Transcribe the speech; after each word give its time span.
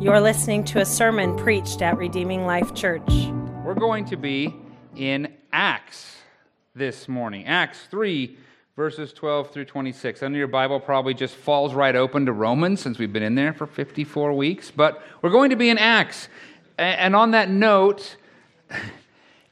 You're 0.00 0.20
listening 0.20 0.64
to 0.64 0.80
a 0.80 0.84
sermon 0.84 1.36
preached 1.36 1.80
at 1.80 1.96
Redeeming 1.96 2.44
Life 2.44 2.74
Church. 2.74 3.08
We're 3.64 3.74
going 3.74 4.04
to 4.06 4.16
be 4.16 4.54
in 4.96 5.32
Acts 5.52 6.16
this 6.74 7.08
morning. 7.08 7.46
Acts 7.46 7.86
3, 7.90 8.36
verses 8.76 9.12
12 9.12 9.52
through 9.52 9.64
26. 9.66 10.22
Under 10.22 10.36
your 10.36 10.48
Bible 10.48 10.80
probably 10.80 11.14
just 11.14 11.36
falls 11.36 11.74
right 11.74 11.94
open 11.94 12.26
to 12.26 12.32
Romans 12.32 12.80
since 12.80 12.98
we've 12.98 13.12
been 13.12 13.22
in 13.22 13.36
there 13.36 13.54
for 13.54 13.66
54 13.66 14.34
weeks. 14.34 14.70
But 14.70 15.00
we're 15.22 15.30
going 15.30 15.50
to 15.50 15.56
be 15.56 15.70
in 15.70 15.78
Acts. 15.78 16.28
And 16.76 17.14
on 17.14 17.30
that 17.30 17.48
note, 17.48 18.16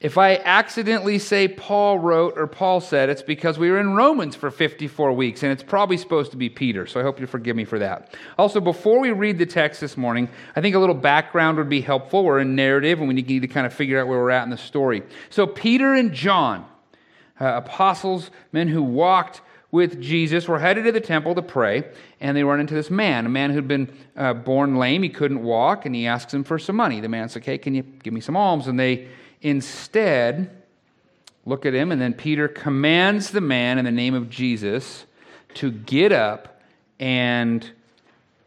if 0.03 0.19
I 0.19 0.35
accidentally 0.35 1.21
say 1.21 1.47
Paul 1.47 2.01
wrote 2.01 2.37
or 2.37 2.49
Paul 2.49 2.81
said, 2.81 3.09
it's 3.09 3.23
because 3.23 3.57
we 3.57 3.71
were 3.71 3.79
in 3.79 3.95
Romans 3.95 4.35
for 4.35 4.51
54 4.51 5.13
weeks, 5.13 5.45
and 5.45 5.53
it's 5.53 5.63
probably 5.63 5.97
supposed 5.97 6.33
to 6.33 6.37
be 6.37 6.49
Peter, 6.49 6.89
so 6.89 6.99
I 6.99 7.05
hope 7.05 7.21
you 7.21 7.29
forgive 7.29 7.55
me 7.55 7.65
for 7.65 7.79
that. 7.79 8.13
Also, 8.37 8.61
before 8.61 8.99
we 8.99 9.13
read 9.13 9.39
the 9.39 9.47
text 9.47 9.81
this 9.81 9.97
morning, 9.97 10.29
I 10.57 10.61
think 10.61 10.75
a 10.75 10.81
little 10.81 10.97
background 10.97 11.57
would 11.59 11.69
be 11.69 11.81
helpful. 11.81 12.25
We're 12.25 12.41
in 12.41 12.57
narrative, 12.57 12.99
and 12.99 13.07
we 13.07 13.15
need 13.15 13.43
to 13.43 13.47
kind 13.47 13.65
of 13.65 13.73
figure 13.73 14.01
out 14.01 14.09
where 14.09 14.19
we're 14.19 14.31
at 14.31 14.43
in 14.43 14.51
the 14.51 14.59
story. 14.59 15.05
So, 15.31 15.47
Peter 15.47 15.95
and 15.95 16.13
John, 16.13 16.67
uh, 17.41 17.63
apostles, 17.65 18.33
men 18.51 18.67
who 18.67 18.83
walked 18.83 19.41
with 19.71 20.01
Jesus, 20.01 20.49
were 20.49 20.59
headed 20.59 20.83
to 20.85 20.93
the 20.93 21.01
temple 21.01 21.37
to 21.37 21.43
pray, 21.43 21.85
and 22.21 22.37
they 22.37 22.43
run 22.43 22.59
into 22.59 22.75
this 22.75 22.91
man, 22.91 23.25
a 23.25 23.29
man 23.29 23.53
who'd 23.53 23.69
been 23.69 23.89
uh, 24.17 24.35
born 24.35 24.79
lame. 24.79 25.05
He 25.05 25.11
couldn't 25.11 25.45
walk, 25.45 25.87
and 25.87 25.95
he 25.95 26.09
asks 26.09 26.35
him 26.35 26.43
for 26.43 26.59
some 26.59 26.75
money. 26.75 26.99
The 26.99 27.09
man 27.09 27.29
says, 27.29 27.43
Okay, 27.43 27.57
can 27.57 27.77
you 27.77 27.85
give 27.85 28.13
me 28.13 28.21
some 28.21 28.37
alms? 28.37 28.67
And 28.67 28.81
they 28.81 29.07
Instead, 29.43 30.51
look 31.45 31.67
at 31.67 31.75
him, 31.75 31.93
and 31.93 32.01
then 32.01 32.15
Peter 32.15 32.49
commands 32.49 33.31
the 33.31 33.41
man 33.41 33.79
in 33.79 33.85
the 33.85 33.91
name 33.91 34.15
of 34.15 34.31
Jesus 34.31 35.05
to 35.55 35.71
get 35.71 36.13
up 36.13 36.63
and 36.99 37.71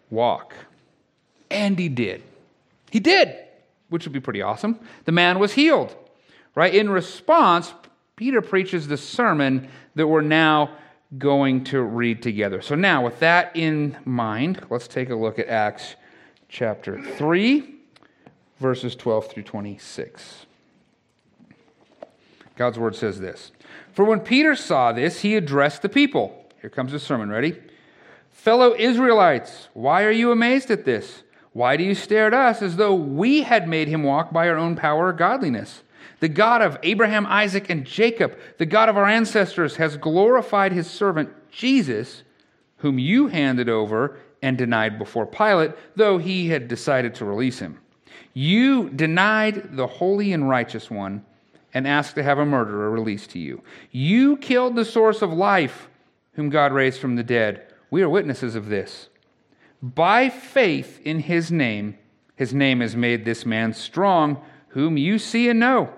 walk. 0.10 0.54
And 1.52 1.78
he 1.78 1.90
did. 1.90 2.24
He 2.90 3.00
did, 3.00 3.36
which 3.90 4.06
would 4.06 4.14
be 4.14 4.22
pretty 4.22 4.42
awesome. 4.42 4.80
The 5.04 5.12
man 5.12 5.38
was 5.38 5.54
healed, 5.54 5.96
right? 6.56 6.74
In 6.74 6.90
response, 6.90 7.74
Peter 8.16 8.42
preaches 8.42 8.88
the 8.88 8.98
sermon 8.98 9.68
that 9.96 10.08
we're 10.08 10.22
now 10.22 10.72
going 11.18 11.66
to 11.66 11.82
read 11.82 12.22
together. 12.22 12.62
So, 12.62 12.76
now 12.76 13.04
with 13.04 13.20
that 13.20 13.56
in 13.56 13.98
mind, 14.06 14.66
let's 14.70 14.88
take 14.88 15.10
a 15.10 15.16
look 15.16 15.40
at 15.40 15.48
Acts 15.48 15.96
chapter 16.48 17.02
3, 17.02 17.76
verses 18.60 18.96
12 18.96 19.28
through 19.28 19.44
26. 19.44 20.46
God's 22.56 22.80
word 22.80 22.96
says 22.96 23.20
this 23.20 23.52
For 23.94 24.06
when 24.06 24.20
Peter 24.20 24.56
saw 24.56 24.92
this, 24.92 25.22
he 25.22 25.36
addressed 25.36 25.82
the 25.82 25.90
people. 25.90 26.46
Here 26.62 26.70
comes 26.70 26.92
the 26.92 27.00
sermon. 27.00 27.30
Ready? 27.30 27.56
Fellow 28.32 28.76
Israelites, 28.76 29.70
why 29.74 30.04
are 30.04 30.12
you 30.12 30.32
amazed 30.32 30.70
at 30.70 30.86
this? 30.86 31.24
Why 31.54 31.78
do 31.78 31.84
you 31.84 31.96
stare 31.96 32.28
at 32.28 32.34
us 32.34 32.62
as 32.62 32.76
though 32.76 32.94
we 32.94 33.44
had 33.44 33.68
made 33.68 33.88
him 33.88 34.04
walk 34.04 34.34
by 34.34 34.50
our 34.50 34.58
own 34.58 34.76
power 34.76 35.08
or 35.08 35.14
godliness? 35.14 35.84
The 36.20 36.30
God 36.30 36.62
of 36.62 36.78
Abraham, 36.84 37.26
Isaac, 37.28 37.70
and 37.70 37.86
Jacob, 37.86 38.38
the 38.58 38.66
God 38.66 38.90
of 38.90 38.98
our 38.98 39.06
ancestors, 39.06 39.78
has 39.78 39.98
glorified 39.98 40.74
his 40.74 40.90
servant 40.90 41.30
Jesus, 41.50 42.24
whom 42.78 43.00
you 43.00 43.28
handed 43.28 43.70
over 43.70 44.18
and 44.42 44.58
denied 44.58 45.00
before 45.00 45.26
Pilate, 45.26 45.72
though 45.96 46.18
he 46.18 46.50
had 46.50 46.68
decided 46.68 47.16
to 47.16 47.26
release 47.26 47.60
him. 47.60 47.80
You 48.34 48.90
denied 48.90 49.76
the 49.76 49.88
holy 49.88 50.34
and 50.34 50.48
righteous 50.48 50.92
one 50.92 51.26
and 51.76 51.86
ask 51.86 52.16
to 52.16 52.24
have 52.24 52.40
a 52.40 52.46
murderer 52.46 52.90
released 52.90 53.32
to 53.32 53.40
you. 53.40 53.62
You 53.92 54.38
killed 54.38 54.76
the 54.76 54.86
source 54.86 55.22
of 55.22 55.32
life, 55.32 55.90
whom 56.32 56.50
God 56.50 56.72
raised 56.72 57.00
from 57.00 57.18
the 57.18 57.24
dead. 57.24 57.72
We 57.92 58.02
are 58.02 58.10
witnesses 58.10 58.56
of 58.56 58.70
this. 58.70 59.10
By 59.84 60.30
faith 60.30 61.02
in 61.04 61.20
his 61.20 61.52
name, 61.52 61.98
his 62.38 62.54
name 62.54 62.80
has 62.80 62.96
made 62.96 63.26
this 63.26 63.46
man 63.46 63.74
strong, 63.74 64.42
whom 64.70 64.98
you 64.98 65.20
see 65.20 65.50
and 65.50 65.60
know. 65.60 65.94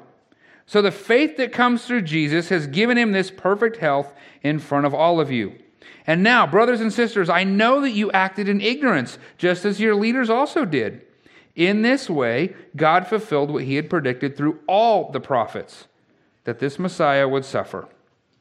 So 0.66 0.82
the 0.82 0.92
faith 0.92 1.38
that 1.38 1.54
comes 1.54 1.86
through 1.86 2.02
Jesus 2.02 2.50
has 2.50 2.68
given 2.68 2.98
him 2.98 3.12
this 3.12 3.30
perfect 3.32 3.78
health 3.78 4.14
in 4.42 4.60
front 4.60 4.88
of 4.88 4.96
all 4.96 5.20
of 5.20 5.32
you. 5.32 5.56
And 6.08 6.24
now, 6.24 6.48
brothers 6.48 6.82
and 6.82 6.92
sisters, 6.92 7.30
I 7.30 7.44
know 7.44 7.82
that 7.82 7.92
you 7.92 8.12
acted 8.12 8.50
in 8.50 8.62
ignorance, 8.62 9.20
just 9.38 9.64
as 9.64 9.80
your 9.80 9.96
leaders 9.96 10.30
also 10.30 10.66
did. 10.66 11.02
In 11.58 11.82
this 11.82 12.08
way, 12.08 12.56
God 12.76 13.08
fulfilled 13.08 13.50
what 13.50 13.64
he 13.64 13.76
had 13.76 13.90
predicted 13.90 14.38
through 14.38 14.60
all 14.68 15.12
the 15.12 15.20
prophets 15.20 15.88
that 16.44 16.60
this 16.60 16.78
Messiah 16.78 17.28
would 17.28 17.44
suffer. 17.44 17.90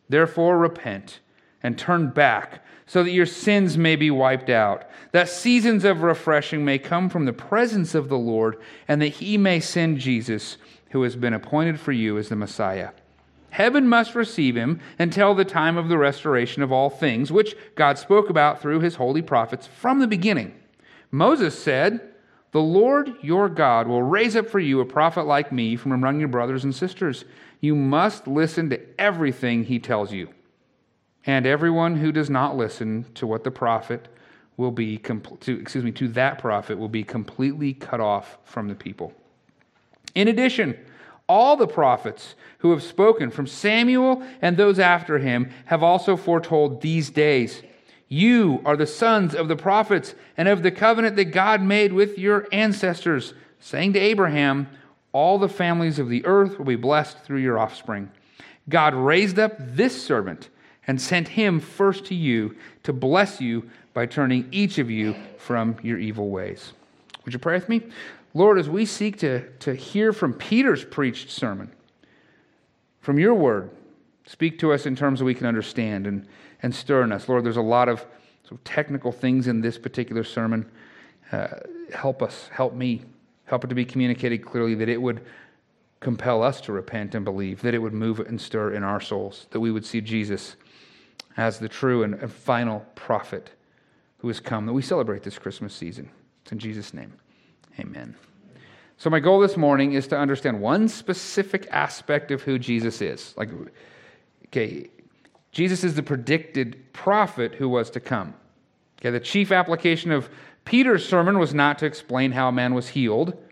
Therefore, 0.08 0.58
repent 0.58 1.20
and 1.62 1.78
turn 1.78 2.10
back 2.10 2.62
so 2.86 3.02
that 3.02 3.10
your 3.10 3.26
sins 3.26 3.76
may 3.76 3.96
be 3.96 4.10
wiped 4.10 4.50
out, 4.50 4.84
that 5.12 5.30
seasons 5.30 5.82
of 5.84 6.02
refreshing 6.02 6.64
may 6.64 6.78
come 6.78 7.08
from 7.08 7.24
the 7.24 7.32
presence 7.32 7.94
of 7.94 8.08
the 8.08 8.18
Lord, 8.18 8.58
and 8.86 9.02
that 9.02 9.08
he 9.08 9.36
may 9.36 9.58
send 9.58 9.98
Jesus, 9.98 10.58
who 10.90 11.02
has 11.02 11.16
been 11.16 11.34
appointed 11.34 11.80
for 11.80 11.92
you 11.92 12.18
as 12.18 12.28
the 12.28 12.36
Messiah. 12.36 12.90
Heaven 13.50 13.88
must 13.88 14.14
receive 14.14 14.54
him 14.54 14.78
until 14.98 15.34
the 15.34 15.44
time 15.44 15.78
of 15.78 15.88
the 15.88 15.98
restoration 15.98 16.62
of 16.62 16.70
all 16.70 16.90
things, 16.90 17.32
which 17.32 17.56
God 17.74 17.98
spoke 17.98 18.28
about 18.28 18.60
through 18.60 18.80
his 18.80 18.96
holy 18.96 19.22
prophets 19.22 19.66
from 19.66 19.98
the 20.00 20.06
beginning. 20.06 20.54
Moses 21.10 21.58
said, 21.58 22.12
the 22.56 22.62
Lord 22.62 23.16
your 23.20 23.50
God 23.50 23.86
will 23.86 24.02
raise 24.02 24.34
up 24.34 24.48
for 24.48 24.58
you 24.58 24.80
a 24.80 24.86
prophet 24.86 25.24
like 25.24 25.52
me 25.52 25.76
from 25.76 25.92
among 25.92 26.20
your 26.20 26.30
brothers 26.30 26.64
and 26.64 26.74
sisters. 26.74 27.26
You 27.60 27.74
must 27.74 28.26
listen 28.26 28.70
to 28.70 28.80
everything 28.98 29.64
he 29.64 29.78
tells 29.78 30.10
you. 30.10 30.30
And 31.26 31.44
everyone 31.44 31.96
who 31.96 32.12
does 32.12 32.30
not 32.30 32.56
listen 32.56 33.04
to 33.16 33.26
what 33.26 33.44
the 33.44 33.50
prophet 33.50 34.08
will 34.56 34.70
be, 34.70 34.96
to, 34.96 35.60
excuse 35.60 35.84
me, 35.84 35.92
to 35.92 36.08
that 36.08 36.38
prophet 36.38 36.78
will 36.78 36.88
be 36.88 37.04
completely 37.04 37.74
cut 37.74 38.00
off 38.00 38.38
from 38.44 38.68
the 38.68 38.74
people. 38.74 39.12
In 40.14 40.26
addition, 40.26 40.78
all 41.28 41.58
the 41.58 41.68
prophets 41.68 42.36
who 42.60 42.70
have 42.70 42.82
spoken 42.82 43.30
from 43.30 43.46
Samuel 43.46 44.22
and 44.40 44.56
those 44.56 44.78
after 44.78 45.18
him 45.18 45.50
have 45.66 45.82
also 45.82 46.16
foretold 46.16 46.80
these 46.80 47.10
days. 47.10 47.62
You 48.08 48.60
are 48.64 48.76
the 48.76 48.86
sons 48.86 49.34
of 49.34 49.48
the 49.48 49.56
prophets 49.56 50.14
and 50.36 50.48
of 50.48 50.62
the 50.62 50.70
covenant 50.70 51.16
that 51.16 51.26
God 51.26 51.60
made 51.60 51.92
with 51.92 52.18
your 52.18 52.46
ancestors, 52.52 53.34
saying 53.58 53.94
to 53.94 53.98
Abraham, 53.98 54.68
All 55.12 55.38
the 55.38 55.48
families 55.48 55.98
of 55.98 56.08
the 56.08 56.24
earth 56.24 56.58
will 56.58 56.66
be 56.66 56.76
blessed 56.76 57.18
through 57.24 57.40
your 57.40 57.58
offspring. 57.58 58.10
God 58.68 58.94
raised 58.94 59.38
up 59.38 59.54
this 59.58 60.00
servant 60.00 60.50
and 60.86 61.00
sent 61.00 61.28
him 61.28 61.58
first 61.58 62.04
to 62.06 62.14
you 62.14 62.56
to 62.84 62.92
bless 62.92 63.40
you 63.40 63.68
by 63.92 64.06
turning 64.06 64.48
each 64.52 64.78
of 64.78 64.90
you 64.90 65.16
from 65.38 65.76
your 65.82 65.98
evil 65.98 66.28
ways. 66.28 66.72
Would 67.24 67.32
you 67.32 67.40
pray 67.40 67.54
with 67.54 67.68
me? 67.68 67.82
Lord, 68.34 68.58
as 68.58 68.68
we 68.68 68.84
seek 68.84 69.18
to, 69.18 69.48
to 69.60 69.74
hear 69.74 70.12
from 70.12 70.34
Peter's 70.34 70.84
preached 70.84 71.30
sermon, 71.30 71.72
from 73.00 73.18
your 73.18 73.34
word, 73.34 73.70
speak 74.26 74.58
to 74.58 74.72
us 74.72 74.86
in 74.86 74.94
terms 74.94 75.18
that 75.18 75.24
we 75.24 75.34
can 75.34 75.46
understand 75.46 76.06
and 76.06 76.26
and 76.66 76.74
stir 76.74 77.04
in 77.04 77.12
us. 77.12 77.28
Lord, 77.28 77.44
there's 77.44 77.56
a 77.56 77.62
lot 77.62 77.88
of, 77.88 78.00
sort 78.42 78.60
of 78.60 78.64
technical 78.64 79.12
things 79.12 79.46
in 79.46 79.60
this 79.60 79.78
particular 79.78 80.24
sermon. 80.24 80.68
Uh, 81.30 81.46
help 81.94 82.22
us, 82.22 82.48
help 82.52 82.74
me, 82.74 83.02
help 83.44 83.62
it 83.64 83.68
to 83.68 83.74
be 83.74 83.84
communicated 83.84 84.44
clearly 84.44 84.74
that 84.74 84.88
it 84.88 85.00
would 85.00 85.24
compel 86.00 86.42
us 86.42 86.60
to 86.62 86.72
repent 86.72 87.14
and 87.14 87.24
believe, 87.24 87.62
that 87.62 87.72
it 87.72 87.78
would 87.78 87.92
move 87.92 88.18
and 88.18 88.40
stir 88.40 88.74
in 88.74 88.82
our 88.82 89.00
souls, 89.00 89.46
that 89.50 89.60
we 89.60 89.70
would 89.70 89.86
see 89.86 90.00
Jesus 90.00 90.56
as 91.36 91.60
the 91.60 91.68
true 91.68 92.02
and, 92.02 92.14
and 92.14 92.32
final 92.32 92.80
prophet 92.96 93.50
who 94.18 94.28
has 94.28 94.40
come, 94.40 94.66
that 94.66 94.72
we 94.72 94.82
celebrate 94.82 95.22
this 95.22 95.38
Christmas 95.38 95.72
season. 95.72 96.10
It's 96.42 96.50
in 96.50 96.58
Jesus' 96.58 96.92
name. 96.92 97.12
Amen. 97.78 98.16
So, 98.96 99.08
my 99.08 99.20
goal 99.20 99.38
this 99.38 99.56
morning 99.56 99.92
is 99.92 100.08
to 100.08 100.18
understand 100.18 100.60
one 100.60 100.88
specific 100.88 101.68
aspect 101.70 102.32
of 102.32 102.42
who 102.42 102.58
Jesus 102.58 103.00
is. 103.02 103.34
Like, 103.36 103.50
okay, 104.46 104.88
Jesus 105.56 105.84
is 105.84 105.94
the 105.94 106.02
predicted 106.02 106.92
prophet 106.92 107.54
who 107.54 107.66
was 107.66 107.88
to 107.88 107.98
come. 107.98 108.34
Okay, 109.00 109.08
the 109.08 109.18
chief 109.18 109.50
application 109.50 110.12
of 110.12 110.28
Peter's 110.66 111.08
sermon 111.08 111.38
was 111.38 111.54
not 111.54 111.78
to 111.78 111.86
explain 111.86 112.32
how 112.32 112.48
a 112.48 112.52
man 112.52 112.74
was 112.74 112.88
healed, 112.88 113.42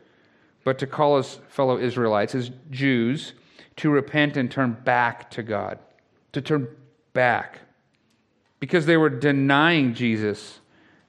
but 0.65 0.79
to 0.81 0.87
call 0.87 1.17
his 1.17 1.41
fellow 1.49 1.79
Israelites, 1.79 2.35
his 2.35 2.51
Jews, 2.71 3.33
to 3.77 3.89
repent 3.89 4.37
and 4.37 4.51
turn 4.51 4.77
back 4.85 5.31
to 5.31 5.43
God. 5.43 5.79
To 6.33 6.43
turn 6.43 6.69
back. 7.15 7.61
Because 8.61 8.85
they 8.85 8.99
were 8.99 9.09
denying 9.09 9.95
Jesus, 9.95 10.61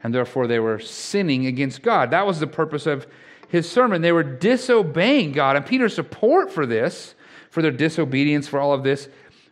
and 0.02 0.16
therefore 0.16 0.48
they 0.48 0.60
were 0.60 0.80
sinning 0.80 1.46
against 1.46 1.82
God. 1.82 2.10
That 2.12 2.26
was 2.26 2.40
the 2.40 2.48
purpose 2.48 2.86
of 2.86 3.06
his 3.50 3.70
sermon. 3.70 4.02
They 4.02 4.14
were 4.14 4.24
disobeying 4.24 5.34
God. 5.34 5.58
And 5.58 5.66
Peter's 5.66 5.94
support 5.94 6.54
for 6.54 6.66
this, 6.66 7.16
for 7.50 7.62
their 7.62 7.72
disobedience, 7.72 8.48
for 8.48 8.62
all 8.62 8.72
of 8.72 8.84
this, 8.84 9.10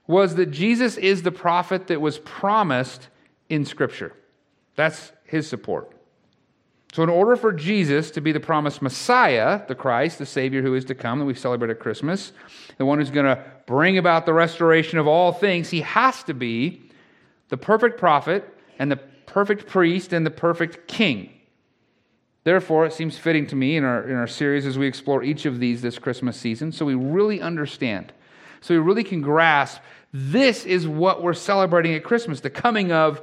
was 0.07 0.35
that 0.35 0.51
Jesus 0.51 0.97
is 0.97 1.23
the 1.23 1.31
prophet 1.31 1.88
that 1.88 2.01
was 2.01 2.19
promised 2.19 3.07
in 3.50 3.65
Scripture. 3.65 4.13
That's 4.75 5.11
his 5.25 5.47
support. 5.47 5.91
So, 6.94 7.01
in 7.01 7.09
order 7.09 7.35
for 7.35 7.51
Jesus 7.51 8.11
to 8.11 8.21
be 8.21 8.31
the 8.31 8.39
promised 8.39 8.81
Messiah, 8.81 9.61
the 9.67 9.73
Christ, 9.73 10.19
the 10.19 10.27
Savior 10.27 10.61
who 10.61 10.75
is 10.75 10.85
to 10.85 10.95
come, 10.95 11.17
that 11.19 11.25
we 11.25 11.33
celebrate 11.33 11.71
at 11.71 11.79
Christmas, 11.79 12.33
the 12.77 12.85
one 12.85 13.00
who's 13.00 13.09
going 13.09 13.25
to 13.25 13.44
bring 13.65 13.97
about 13.97 14.27
the 14.27 14.33
restoration 14.33 15.00
of 15.00 15.07
all 15.07 15.31
things, 15.31 15.69
he 15.69 15.81
has 15.81 16.21
to 16.25 16.35
be 16.35 16.83
the 17.49 17.57
perfect 17.57 17.97
prophet 17.97 18.47
and 18.77 18.91
the 18.91 18.97
perfect 19.25 19.67
priest 19.67 20.13
and 20.13 20.23
the 20.23 20.31
perfect 20.31 20.88
king. 20.88 21.31
Therefore, 22.44 22.85
it 22.85 22.94
seems 22.94 23.17
fitting 23.17 23.47
to 23.47 23.56
me 23.56 23.77
in 23.77 23.83
our, 23.83 24.07
in 24.07 24.15
our 24.15 24.27
series 24.27 24.65
as 24.65 24.77
we 24.77 24.85
explore 24.85 25.23
each 25.23 25.45
of 25.45 25.59
these 25.59 25.81
this 25.81 25.97
Christmas 25.97 26.38
season 26.38 26.71
so 26.71 26.85
we 26.85 26.95
really 26.95 27.41
understand, 27.41 28.13
so 28.63 28.74
we 28.74 28.80
really 28.80 29.04
can 29.04 29.19
grasp 29.19 29.81
this 30.13 30.65
is 30.65 30.88
what 30.88 31.21
we're 31.21 31.33
celebrating 31.33 31.95
at 31.95 32.04
Christmas 32.04 32.39
the 32.39 32.50
coming 32.50 32.94
of 32.94 33.21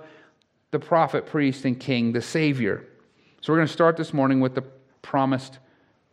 the 0.70 0.78
prophet, 0.78 1.24
priest, 1.24 1.64
and 1.64 1.80
king, 1.80 2.12
the 2.12 2.20
Savior. 2.20 2.86
So 3.40 3.52
we're 3.52 3.58
going 3.58 3.66
to 3.66 3.72
start 3.72 3.96
this 3.96 4.12
morning 4.12 4.40
with 4.40 4.54
the 4.54 4.62
promised 5.00 5.58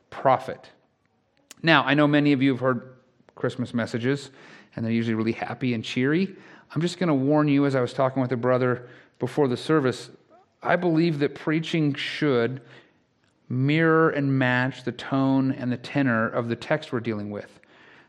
prophet. 0.09 0.71
Now, 1.61 1.83
I 1.83 1.93
know 1.93 2.07
many 2.07 2.31
of 2.31 2.41
you 2.41 2.51
have 2.51 2.61
heard 2.61 2.95
Christmas 3.35 3.73
messages, 3.73 4.31
and 4.75 4.85
they're 4.85 4.93
usually 4.93 5.15
really 5.15 5.33
happy 5.33 5.73
and 5.73 5.83
cheery. 5.83 6.33
I'm 6.73 6.81
just 6.81 6.97
going 6.97 7.09
to 7.09 7.13
warn 7.13 7.49
you, 7.49 7.65
as 7.65 7.75
I 7.75 7.81
was 7.81 7.93
talking 7.93 8.21
with 8.21 8.31
a 8.31 8.37
brother 8.37 8.87
before 9.19 9.47
the 9.47 9.57
service, 9.57 10.09
I 10.63 10.77
believe 10.77 11.19
that 11.19 11.35
preaching 11.35 11.93
should 11.93 12.61
mirror 13.49 14.09
and 14.09 14.39
match 14.39 14.85
the 14.85 14.91
tone 14.93 15.51
and 15.51 15.71
the 15.71 15.77
tenor 15.77 16.29
of 16.29 16.47
the 16.47 16.55
text 16.55 16.93
we're 16.93 17.01
dealing 17.01 17.29
with. 17.29 17.56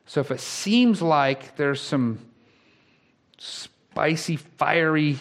So 0.08 0.20
if 0.20 0.30
it 0.30 0.40
seems 0.40 1.02
like 1.02 1.54
there's 1.56 1.82
some 1.82 2.18
spicy, 3.36 4.36
fiery 4.36 5.18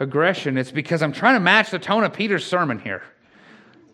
aggression, 0.00 0.58
it's 0.58 0.72
because 0.72 1.00
I'm 1.00 1.12
trying 1.12 1.36
to 1.36 1.40
match 1.40 1.70
the 1.70 1.78
tone 1.78 2.02
of 2.02 2.12
Peter's 2.12 2.44
sermon 2.44 2.80
here. 2.80 3.04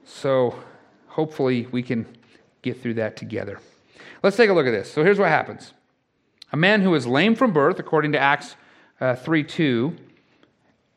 So 0.06 0.58
hopefully 1.06 1.68
we 1.70 1.82
can 1.82 2.06
get 2.62 2.80
through 2.80 2.94
that 2.94 3.14
together. 3.14 3.60
Let's 4.22 4.38
take 4.38 4.48
a 4.48 4.54
look 4.54 4.66
at 4.66 4.70
this. 4.70 4.90
So 4.90 5.04
here's 5.04 5.18
what 5.18 5.28
happens 5.28 5.74
a 6.50 6.56
man 6.56 6.80
who 6.80 6.90
was 6.90 7.06
lame 7.06 7.34
from 7.34 7.52
birth, 7.52 7.78
according 7.78 8.12
to 8.12 8.18
Acts 8.18 8.56
uh, 9.02 9.14
3 9.16 9.44
2, 9.44 9.94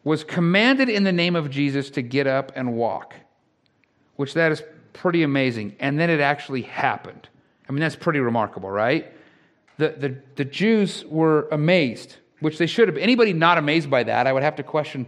was 0.05 0.23
commanded 0.23 0.87
in 0.87 1.03
the 1.03 1.11
name 1.11 1.35
of 1.35 1.49
Jesus 1.49 1.89
to 1.89 2.01
get 2.01 2.25
up 2.25 2.53
and 2.55 2.73
walk, 2.73 3.15
which 4.15 4.33
that 4.35 4.53
is 4.53 4.63
pretty 4.93 5.23
amazing. 5.23 5.75
And 5.81 5.99
then 5.99 6.09
it 6.09 6.21
actually 6.21 6.61
happened. 6.61 7.27
I 7.67 7.73
mean, 7.73 7.81
that's 7.81 7.97
pretty 7.97 8.19
remarkable, 8.19 8.71
right? 8.71 9.11
The, 9.77 9.89
the, 9.89 10.17
the 10.35 10.45
Jews 10.45 11.03
were 11.05 11.47
amazed, 11.51 12.15
which 12.39 12.57
they 12.57 12.65
should 12.65 12.87
have. 12.87 12.97
Anybody 12.97 13.33
not 13.33 13.57
amazed 13.57 13.89
by 13.89 14.03
that, 14.03 14.27
I 14.27 14.33
would 14.33 14.43
have 14.43 14.55
to 14.57 14.63
question 14.63 15.07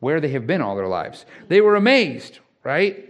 where 0.00 0.20
they 0.20 0.30
have 0.30 0.46
been 0.46 0.60
all 0.60 0.74
their 0.74 0.88
lives. 0.88 1.24
They 1.48 1.60
were 1.60 1.76
amazed, 1.76 2.40
right? 2.64 3.08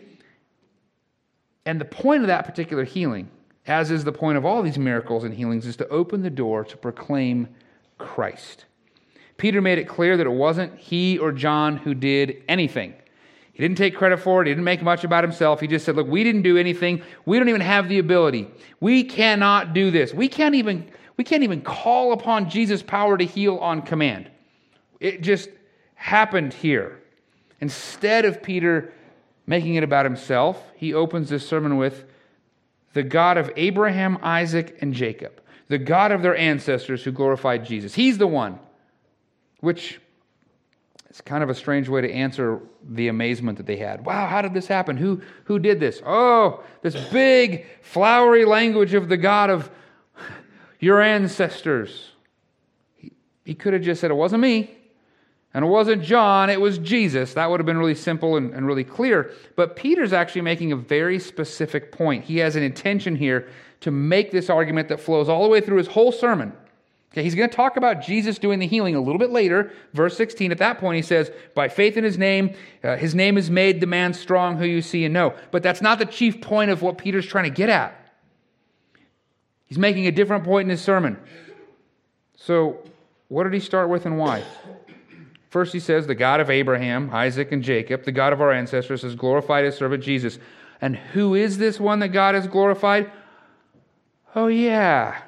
And 1.64 1.80
the 1.80 1.86
point 1.86 2.22
of 2.22 2.26
that 2.26 2.44
particular 2.44 2.84
healing, 2.84 3.30
as 3.66 3.90
is 3.90 4.04
the 4.04 4.12
point 4.12 4.36
of 4.36 4.44
all 4.44 4.62
these 4.62 4.78
miracles 4.78 5.24
and 5.24 5.32
healings, 5.32 5.66
is 5.66 5.76
to 5.76 5.88
open 5.88 6.22
the 6.22 6.30
door 6.30 6.64
to 6.64 6.76
proclaim 6.76 7.48
Christ. 7.98 8.66
Peter 9.36 9.60
made 9.60 9.78
it 9.78 9.88
clear 9.88 10.16
that 10.16 10.26
it 10.26 10.30
wasn't 10.30 10.78
he 10.78 11.18
or 11.18 11.32
John 11.32 11.76
who 11.78 11.94
did 11.94 12.42
anything. 12.48 12.94
He 13.52 13.62
didn't 13.62 13.76
take 13.76 13.94
credit 13.94 14.18
for 14.18 14.40
it. 14.40 14.48
He 14.48 14.52
didn't 14.52 14.64
make 14.64 14.82
much 14.82 15.04
about 15.04 15.24
himself. 15.24 15.60
He 15.60 15.66
just 15.66 15.84
said, 15.84 15.96
Look, 15.96 16.08
we 16.08 16.24
didn't 16.24 16.42
do 16.42 16.56
anything. 16.56 17.02
We 17.26 17.38
don't 17.38 17.48
even 17.48 17.60
have 17.60 17.88
the 17.88 17.98
ability. 17.98 18.48
We 18.80 19.04
cannot 19.04 19.74
do 19.74 19.90
this. 19.90 20.14
We 20.14 20.28
can't 20.28 20.54
even, 20.54 20.90
we 21.16 21.24
can't 21.24 21.42
even 21.42 21.60
call 21.60 22.12
upon 22.12 22.48
Jesus' 22.48 22.82
power 22.82 23.18
to 23.18 23.24
heal 23.24 23.58
on 23.58 23.82
command. 23.82 24.30
It 25.00 25.20
just 25.20 25.50
happened 25.94 26.54
here. 26.54 27.00
Instead 27.60 28.24
of 28.24 28.42
Peter 28.42 28.92
making 29.46 29.74
it 29.74 29.84
about 29.84 30.04
himself, 30.06 30.62
he 30.74 30.94
opens 30.94 31.28
this 31.28 31.46
sermon 31.46 31.76
with 31.76 32.04
the 32.94 33.02
God 33.02 33.36
of 33.38 33.50
Abraham, 33.56 34.18
Isaac, 34.22 34.78
and 34.80 34.94
Jacob, 34.94 35.40
the 35.68 35.78
God 35.78 36.12
of 36.12 36.22
their 36.22 36.36
ancestors 36.36 37.04
who 37.04 37.12
glorified 37.12 37.64
Jesus. 37.64 37.94
He's 37.94 38.18
the 38.18 38.26
one, 38.26 38.58
which 39.60 40.00
is 41.12 41.20
kind 41.20 41.42
of 41.42 41.50
a 41.50 41.54
strange 41.54 41.88
way 41.88 42.00
to 42.00 42.10
answer 42.10 42.60
the 42.88 43.08
amazement 43.08 43.58
that 43.58 43.66
they 43.66 43.76
had. 43.76 44.04
Wow, 44.04 44.26
how 44.26 44.42
did 44.42 44.54
this 44.54 44.66
happen? 44.66 44.96
Who, 44.96 45.20
who 45.44 45.58
did 45.58 45.78
this? 45.78 46.00
Oh, 46.06 46.64
this 46.80 46.96
big, 47.10 47.66
flowery 47.82 48.44
language 48.44 48.94
of 48.94 49.08
the 49.08 49.18
God 49.18 49.50
of 49.50 49.70
your 50.80 51.02
ancestors. 51.02 52.10
He, 52.96 53.12
he 53.44 53.54
could 53.54 53.74
have 53.74 53.82
just 53.82 54.00
said, 54.00 54.10
It 54.10 54.14
wasn't 54.14 54.40
me. 54.40 54.78
And 55.54 55.66
it 55.66 55.68
wasn't 55.68 56.02
John, 56.02 56.48
it 56.48 56.60
was 56.60 56.78
Jesus. 56.78 57.34
That 57.34 57.50
would 57.50 57.60
have 57.60 57.66
been 57.66 57.76
really 57.76 57.94
simple 57.94 58.36
and, 58.36 58.54
and, 58.54 58.66
really 58.66 58.84
clear. 58.84 59.32
But 59.54 59.76
Peter's 59.76 60.14
actually 60.14 60.40
making 60.40 60.72
a 60.72 60.76
very 60.76 61.18
specific 61.18 61.92
point. 61.92 62.24
He 62.24 62.38
has 62.38 62.56
an 62.56 62.62
intention 62.62 63.14
here 63.14 63.48
to 63.80 63.90
make 63.90 64.30
this 64.30 64.48
argument 64.48 64.88
that 64.88 64.98
flows 64.98 65.28
all 65.28 65.42
the 65.42 65.50
way 65.50 65.60
through 65.60 65.76
his 65.76 65.88
whole 65.88 66.10
sermon. 66.10 66.54
Okay, 67.12 67.22
he's 67.22 67.34
going 67.34 67.48
to 67.48 67.54
talk 67.54 67.76
about 67.76 68.00
Jesus 68.00 68.38
doing 68.38 68.58
the 68.58 68.66
healing 68.66 68.94
a 68.94 69.00
little 69.00 69.18
bit 69.18 69.30
later. 69.30 69.70
Verse 69.92 70.16
16, 70.16 70.50
at 70.50 70.56
that 70.58 70.78
point, 70.78 70.96
he 70.96 71.02
says, 71.02 71.30
By 71.54 71.68
faith 71.68 71.98
in 71.98 72.04
his 72.04 72.16
name, 72.16 72.54
uh, 72.82 72.96
his 72.96 73.14
name 73.14 73.36
is 73.36 73.50
made 73.50 73.82
the 73.82 73.86
man 73.86 74.14
strong 74.14 74.56
who 74.56 74.64
you 74.64 74.80
see 74.80 75.04
and 75.04 75.12
know. 75.12 75.34
But 75.50 75.62
that's 75.62 75.82
not 75.82 75.98
the 75.98 76.06
chief 76.06 76.40
point 76.40 76.70
of 76.70 76.80
what 76.80 76.96
Peter's 76.96 77.26
trying 77.26 77.44
to 77.44 77.50
get 77.50 77.68
at. 77.68 77.94
He's 79.66 79.76
making 79.76 80.06
a 80.06 80.10
different 80.10 80.44
point 80.44 80.66
in 80.66 80.70
his 80.70 80.80
sermon. 80.80 81.18
So, 82.34 82.82
what 83.28 83.44
did 83.44 83.52
he 83.52 83.60
start 83.60 83.90
with 83.90 84.06
and 84.06 84.16
why? 84.16 84.42
First, 85.50 85.74
he 85.74 85.80
says, 85.80 86.06
The 86.06 86.14
God 86.14 86.40
of 86.40 86.48
Abraham, 86.48 87.10
Isaac, 87.12 87.52
and 87.52 87.62
Jacob, 87.62 88.04
the 88.04 88.12
God 88.12 88.32
of 88.32 88.40
our 88.40 88.52
ancestors, 88.52 89.02
has 89.02 89.14
glorified 89.14 89.66
his 89.66 89.76
servant 89.76 90.02
Jesus. 90.02 90.38
And 90.80 90.96
who 90.96 91.34
is 91.34 91.58
this 91.58 91.78
one 91.78 91.98
that 91.98 92.08
God 92.08 92.34
has 92.34 92.46
glorified? 92.46 93.12
Oh, 94.34 94.46
yeah, 94.46 95.20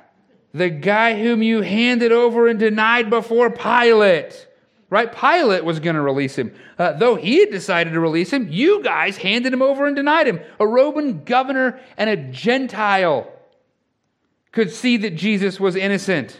the 0.54 0.70
guy 0.70 1.20
whom 1.20 1.42
you 1.42 1.62
handed 1.62 2.12
over 2.12 2.46
and 2.46 2.58
denied 2.58 3.10
before 3.10 3.50
Pilate. 3.50 4.48
Right? 4.88 5.12
Pilate 5.12 5.64
was 5.64 5.80
going 5.80 5.96
to 5.96 6.00
release 6.00 6.36
him. 6.36 6.54
Uh, 6.78 6.92
though 6.92 7.16
he 7.16 7.40
had 7.40 7.50
decided 7.50 7.94
to 7.94 8.00
release 8.00 8.32
him, 8.32 8.48
you 8.48 8.80
guys 8.82 9.16
handed 9.16 9.52
him 9.52 9.62
over 9.62 9.86
and 9.86 9.96
denied 9.96 10.28
him. 10.28 10.40
A 10.60 10.66
Roman 10.66 11.24
governor 11.24 11.80
and 11.96 12.08
a 12.08 12.16
Gentile 12.16 13.28
could 14.52 14.70
see 14.70 14.96
that 14.98 15.16
Jesus 15.16 15.58
was 15.58 15.74
innocent. 15.74 16.38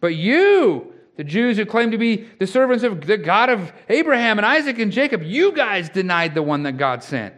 But 0.00 0.14
you, 0.14 0.94
the 1.16 1.24
Jews 1.24 1.56
who 1.56 1.66
claim 1.66 1.90
to 1.90 1.98
be 1.98 2.28
the 2.38 2.46
servants 2.46 2.84
of 2.84 3.04
the 3.04 3.18
God 3.18 3.48
of 3.48 3.72
Abraham 3.88 4.38
and 4.38 4.46
Isaac 4.46 4.78
and 4.78 4.92
Jacob, 4.92 5.24
you 5.24 5.50
guys 5.50 5.88
denied 5.88 6.34
the 6.34 6.42
one 6.44 6.62
that 6.62 6.76
God 6.76 7.02
sent. 7.02 7.34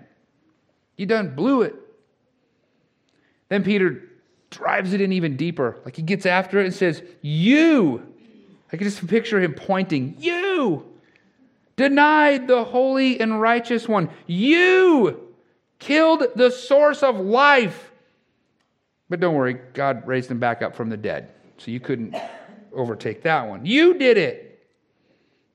You 0.98 1.06
done 1.06 1.34
blew 1.34 1.62
it. 1.62 1.74
Then 3.48 3.64
Peter 3.64 4.07
drives 4.50 4.92
it 4.92 5.00
in 5.00 5.12
even 5.12 5.36
deeper. 5.36 5.78
Like 5.84 5.96
he 5.96 6.02
gets 6.02 6.26
after 6.26 6.60
it 6.60 6.66
and 6.66 6.74
says, 6.74 7.02
You, 7.22 8.06
I 8.72 8.76
can 8.76 8.84
just 8.84 9.06
picture 9.06 9.40
him 9.40 9.54
pointing, 9.54 10.16
You 10.18 10.84
denied 11.78 12.48
the 12.48 12.64
holy 12.64 13.18
and 13.20 13.40
righteous 13.40 13.88
one. 13.88 14.10
You 14.26 15.34
killed 15.78 16.24
the 16.34 16.50
source 16.50 17.02
of 17.02 17.18
life. 17.18 17.92
But 19.08 19.20
don't 19.20 19.34
worry, 19.34 19.54
God 19.72 20.06
raised 20.06 20.30
him 20.30 20.38
back 20.38 20.60
up 20.60 20.76
from 20.76 20.90
the 20.90 20.96
dead. 20.98 21.30
So 21.56 21.70
you 21.70 21.80
couldn't 21.80 22.14
overtake 22.74 23.22
that 23.22 23.48
one. 23.48 23.64
You 23.64 23.94
did 23.94 24.18
it. 24.18 24.66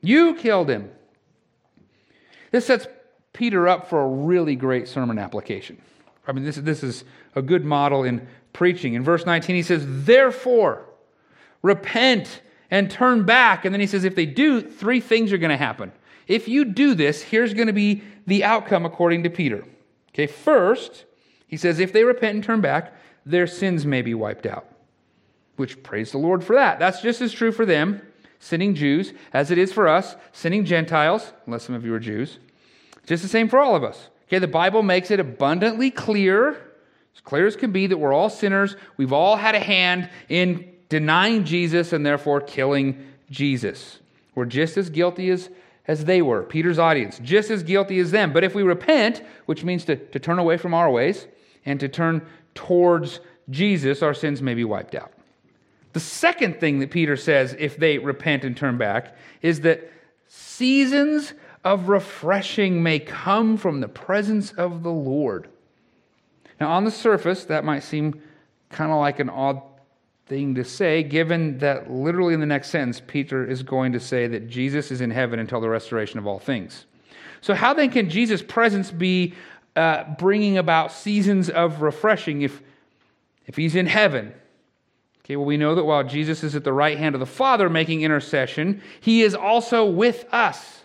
You 0.01 0.33
killed 0.35 0.69
him. 0.69 0.89
This 2.51 2.65
sets 2.65 2.87
Peter 3.33 3.67
up 3.67 3.89
for 3.89 4.01
a 4.01 4.07
really 4.07 4.55
great 4.55 4.87
sermon 4.87 5.19
application. 5.19 5.79
I 6.27 6.31
mean, 6.31 6.45
this, 6.45 6.55
this 6.55 6.83
is 6.83 7.03
a 7.35 7.41
good 7.41 7.65
model 7.65 8.03
in 8.03 8.27
preaching. 8.53 8.93
In 8.93 9.03
verse 9.03 9.25
19, 9.25 9.55
he 9.55 9.63
says, 9.63 9.83
Therefore, 9.85 10.85
repent 11.61 12.41
and 12.71 12.89
turn 12.89 13.23
back. 13.23 13.65
And 13.65 13.73
then 13.73 13.81
he 13.81 13.87
says, 13.87 14.03
If 14.03 14.15
they 14.15 14.25
do, 14.25 14.61
three 14.61 15.01
things 15.01 15.33
are 15.33 15.37
going 15.37 15.49
to 15.51 15.57
happen. 15.57 15.91
If 16.27 16.47
you 16.47 16.65
do 16.65 16.95
this, 16.95 17.21
here's 17.21 17.53
going 17.53 17.67
to 17.67 17.73
be 17.73 18.03
the 18.25 18.43
outcome 18.43 18.85
according 18.85 19.23
to 19.23 19.29
Peter. 19.29 19.65
Okay, 20.09 20.27
first, 20.27 21.05
he 21.47 21.57
says, 21.57 21.79
If 21.79 21.91
they 21.91 22.03
repent 22.03 22.35
and 22.35 22.43
turn 22.43 22.61
back, 22.61 22.93
their 23.25 23.47
sins 23.47 23.85
may 23.85 24.01
be 24.01 24.13
wiped 24.13 24.45
out 24.45 24.67
which 25.55 25.81
praise 25.83 26.11
the 26.11 26.17
Lord 26.17 26.43
for 26.43 26.55
that. 26.55 26.79
That's 26.79 27.01
just 27.01 27.21
as 27.21 27.31
true 27.31 27.51
for 27.51 27.65
them, 27.65 28.01
sinning 28.39 28.75
Jews, 28.75 29.13
as 29.33 29.51
it 29.51 29.57
is 29.57 29.71
for 29.71 29.87
us, 29.87 30.15
sinning 30.31 30.65
Gentiles, 30.65 31.33
unless 31.45 31.63
some 31.63 31.75
of 31.75 31.85
you 31.85 31.93
are 31.93 31.99
Jews. 31.99 32.39
Just 33.05 33.23
the 33.23 33.29
same 33.29 33.49
for 33.49 33.59
all 33.59 33.75
of 33.75 33.83
us. 33.83 34.09
Okay, 34.27 34.39
the 34.39 34.47
Bible 34.47 34.81
makes 34.81 35.11
it 35.11 35.19
abundantly 35.19 35.91
clear, 35.91 36.72
clear 37.21 37.47
as 37.47 37.55
can 37.55 37.71
be, 37.71 37.87
that 37.87 37.97
we're 37.97 38.13
all 38.13 38.29
sinners. 38.29 38.75
We've 38.97 39.13
all 39.13 39.35
had 39.35 39.55
a 39.55 39.59
hand 39.59 40.09
in 40.29 40.71
denying 40.89 41.43
Jesus 41.43 41.93
and 41.93 42.05
therefore 42.05 42.41
killing 42.41 43.13
Jesus. 43.29 43.99
We're 44.35 44.45
just 44.45 44.77
as 44.77 44.89
guilty 44.89 45.29
as, 45.29 45.49
as 45.87 46.05
they 46.05 46.21
were, 46.21 46.43
Peter's 46.43 46.79
audience, 46.79 47.19
just 47.19 47.49
as 47.49 47.63
guilty 47.63 47.99
as 47.99 48.11
them. 48.11 48.33
But 48.33 48.43
if 48.43 48.55
we 48.55 48.63
repent, 48.63 49.21
which 49.45 49.63
means 49.63 49.85
to, 49.85 49.95
to 49.95 50.19
turn 50.19 50.39
away 50.39 50.57
from 50.57 50.73
our 50.73 50.89
ways 50.89 51.27
and 51.65 51.79
to 51.79 51.87
turn 51.87 52.25
towards 52.55 53.19
Jesus, 53.49 54.01
our 54.01 54.13
sins 54.13 54.41
may 54.41 54.53
be 54.53 54.63
wiped 54.63 54.95
out. 54.95 55.11
The 55.93 55.99
second 55.99 56.59
thing 56.59 56.79
that 56.79 56.91
Peter 56.91 57.15
says 57.15 57.55
if 57.59 57.77
they 57.77 57.99
repent 57.99 58.43
and 58.43 58.57
turn 58.57 58.77
back 58.77 59.15
is 59.41 59.61
that 59.61 59.91
seasons 60.27 61.33
of 61.63 61.87
refreshing 61.87 62.81
may 62.81 62.99
come 62.99 63.57
from 63.57 63.79
the 63.79 63.87
presence 63.87 64.51
of 64.53 64.83
the 64.83 64.91
Lord. 64.91 65.47
Now, 66.59 66.71
on 66.71 66.85
the 66.85 66.91
surface, 66.91 67.45
that 67.45 67.63
might 67.63 67.83
seem 67.83 68.21
kind 68.69 68.91
of 68.91 68.99
like 68.99 69.19
an 69.19 69.29
odd 69.29 69.61
thing 70.25 70.55
to 70.55 70.63
say, 70.63 71.03
given 71.03 71.57
that 71.59 71.91
literally 71.91 72.33
in 72.33 72.39
the 72.39 72.45
next 72.45 72.69
sentence, 72.69 73.01
Peter 73.05 73.45
is 73.45 73.63
going 73.63 73.91
to 73.93 73.99
say 73.99 74.27
that 74.27 74.47
Jesus 74.47 74.91
is 74.91 75.01
in 75.01 75.11
heaven 75.11 75.39
until 75.39 75.59
the 75.59 75.69
restoration 75.69 76.19
of 76.19 76.27
all 76.27 76.39
things. 76.39 76.85
So, 77.41 77.53
how 77.53 77.73
then 77.73 77.89
can 77.89 78.09
Jesus' 78.09 78.41
presence 78.41 78.89
be 78.89 79.33
uh, 79.75 80.03
bringing 80.17 80.57
about 80.57 80.91
seasons 80.91 81.49
of 81.49 81.81
refreshing 81.81 82.41
if, 82.43 82.61
if 83.45 83.55
he's 83.55 83.75
in 83.75 83.85
heaven. 83.85 84.33
Okay, 85.19 85.35
well, 85.35 85.45
we 85.45 85.57
know 85.57 85.75
that 85.75 85.83
while 85.83 86.03
Jesus 86.03 86.43
is 86.43 86.55
at 86.55 86.63
the 86.63 86.73
right 86.73 86.97
hand 86.97 87.15
of 87.15 87.19
the 87.19 87.25
Father 87.25 87.69
making 87.69 88.01
intercession, 88.01 88.81
he 88.99 89.21
is 89.21 89.33
also 89.33 89.85
with 89.85 90.25
us. 90.31 90.81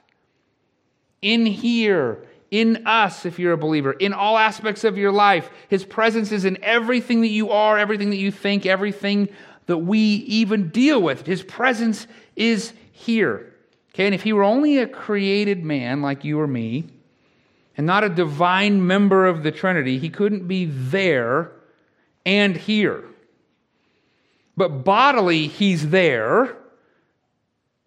In 1.20 1.44
here, 1.44 2.24
in 2.50 2.86
us, 2.86 3.26
if 3.26 3.38
you're 3.38 3.52
a 3.52 3.58
believer, 3.58 3.92
in 3.92 4.12
all 4.12 4.38
aspects 4.38 4.84
of 4.84 4.96
your 4.96 5.12
life. 5.12 5.50
His 5.68 5.84
presence 5.84 6.32
is 6.32 6.44
in 6.44 6.58
everything 6.62 7.20
that 7.20 7.28
you 7.28 7.50
are, 7.50 7.78
everything 7.78 8.10
that 8.10 8.16
you 8.16 8.30
think, 8.30 8.64
everything 8.64 9.28
that 9.66 9.78
we 9.78 9.98
even 9.98 10.70
deal 10.70 11.00
with. 11.00 11.26
His 11.26 11.42
presence 11.42 12.06
is 12.36 12.72
here. 12.92 13.52
Okay, 13.94 14.06
and 14.06 14.14
if 14.14 14.22
he 14.22 14.32
were 14.32 14.44
only 14.44 14.78
a 14.78 14.86
created 14.86 15.64
man 15.64 16.00
like 16.00 16.24
you 16.24 16.40
or 16.40 16.46
me, 16.46 16.86
and 17.76 17.86
not 17.86 18.02
a 18.02 18.08
divine 18.08 18.86
member 18.86 19.26
of 19.26 19.42
the 19.42 19.52
Trinity, 19.52 19.98
he 19.98 20.10
couldn't 20.10 20.48
be 20.48 20.64
there 20.64 21.52
and 22.26 22.56
here. 22.56 23.04
But 24.56 24.84
bodily, 24.84 25.46
he's 25.46 25.90
there, 25.90 26.56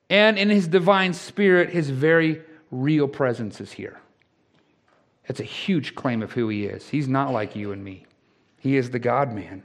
and 0.10 0.38
in 0.40 0.50
his 0.50 0.68
divine 0.68 1.14
spirit, 1.14 1.70
his 1.70 1.90
very 1.90 2.42
real 2.72 3.08
presence 3.08 3.60
is 3.60 3.72
here. 3.72 4.00
It's 5.28 5.40
a 5.40 5.46
huge 5.46 5.96
claim 5.96 6.22
of 6.22 6.32
who 6.32 6.50
he 6.50 6.66
is. 6.66 6.90
He's 6.90 7.08
not 7.08 7.32
like 7.32 7.56
you 7.56 7.72
and 7.72 7.84
me, 7.84 8.06
he 8.58 8.78
is 8.78 8.92
the 8.92 9.00
God 9.00 9.34
man. 9.34 9.64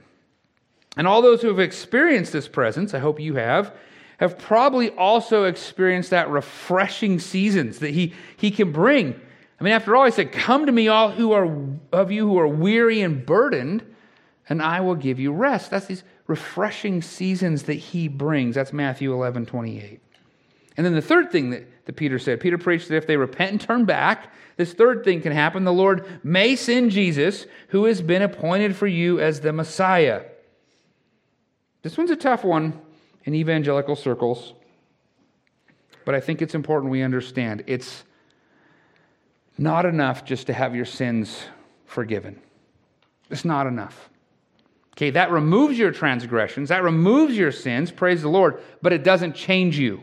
And 0.95 1.07
all 1.07 1.21
those 1.21 1.43
who 1.43 1.49
have 1.49 1.59
experienced 1.59 2.33
this 2.33 2.47
presence, 2.47 2.95
I 2.95 2.99
hope 2.99 3.19
you 3.19 3.35
have, 3.35 3.71
have 4.17 4.39
probably 4.39 4.89
also 4.91 5.43
experienced 5.43 6.09
that 6.09 6.29
refreshing 6.29 7.19
seasons 7.19 7.79
that 7.79 7.91
he, 7.91 8.13
he 8.35 8.49
can 8.49 8.71
bring. 8.71 9.19
I 9.59 9.63
mean, 9.63 9.73
after 9.73 9.95
all, 9.95 10.05
he 10.05 10.11
said, 10.11 10.31
Come 10.31 10.65
to 10.65 10.71
me, 10.71 10.87
all 10.87 11.11
who 11.11 11.31
are 11.33 11.47
of 11.91 12.11
you 12.11 12.27
who 12.27 12.39
are 12.39 12.47
weary 12.47 13.01
and 13.01 13.25
burdened, 13.25 13.83
and 14.49 14.61
I 14.61 14.81
will 14.81 14.95
give 14.95 15.19
you 15.19 15.31
rest. 15.31 15.69
That's 15.69 15.85
these 15.85 16.03
refreshing 16.25 17.01
seasons 17.01 17.63
that 17.63 17.75
he 17.75 18.07
brings. 18.07 18.55
That's 18.55 18.73
Matthew 18.73 19.13
11, 19.13 19.45
28. 19.45 20.01
And 20.77 20.85
then 20.85 20.93
the 20.93 21.01
third 21.01 21.31
thing 21.31 21.51
that, 21.51 21.67
that 21.87 21.95
Peter 21.95 22.19
said, 22.19 22.41
Peter 22.41 22.57
preached 22.57 22.89
that 22.89 22.97
if 22.97 23.07
they 23.07 23.17
repent 23.17 23.51
and 23.51 23.61
turn 23.61 23.85
back, 23.85 24.33
this 24.57 24.73
third 24.73 25.05
thing 25.05 25.21
can 25.21 25.31
happen. 25.31 25.63
The 25.63 25.71
Lord 25.71 26.05
may 26.21 26.55
send 26.57 26.91
Jesus, 26.91 27.47
who 27.69 27.85
has 27.85 28.01
been 28.01 28.21
appointed 28.21 28.75
for 28.75 28.87
you 28.87 29.19
as 29.21 29.39
the 29.39 29.53
Messiah. 29.53 30.23
This 31.83 31.97
one's 31.97 32.11
a 32.11 32.17
tough 32.17 32.43
one 32.43 32.79
in 33.23 33.33
evangelical 33.33 33.95
circles, 33.95 34.53
but 36.03 36.13
I 36.13 36.19
think 36.19 36.41
it's 36.41 36.55
important 36.55 36.91
we 36.91 37.03
understand 37.03 37.63
it's 37.67 38.03
not 39.57 39.85
enough 39.85 40.25
just 40.25 40.47
to 40.47 40.53
have 40.53 40.75
your 40.75 40.85
sins 40.85 41.45
forgiven. 41.85 42.39
It's 43.29 43.45
not 43.45 43.65
enough. 43.65 44.09
Okay, 44.93 45.11
that 45.11 45.31
removes 45.31 45.77
your 45.77 45.91
transgressions, 45.91 46.69
that 46.69 46.83
removes 46.83 47.37
your 47.37 47.53
sins, 47.53 47.91
praise 47.91 48.23
the 48.23 48.29
Lord, 48.29 48.61
but 48.81 48.91
it 48.91 49.03
doesn't 49.03 49.35
change 49.35 49.79
you. 49.79 50.01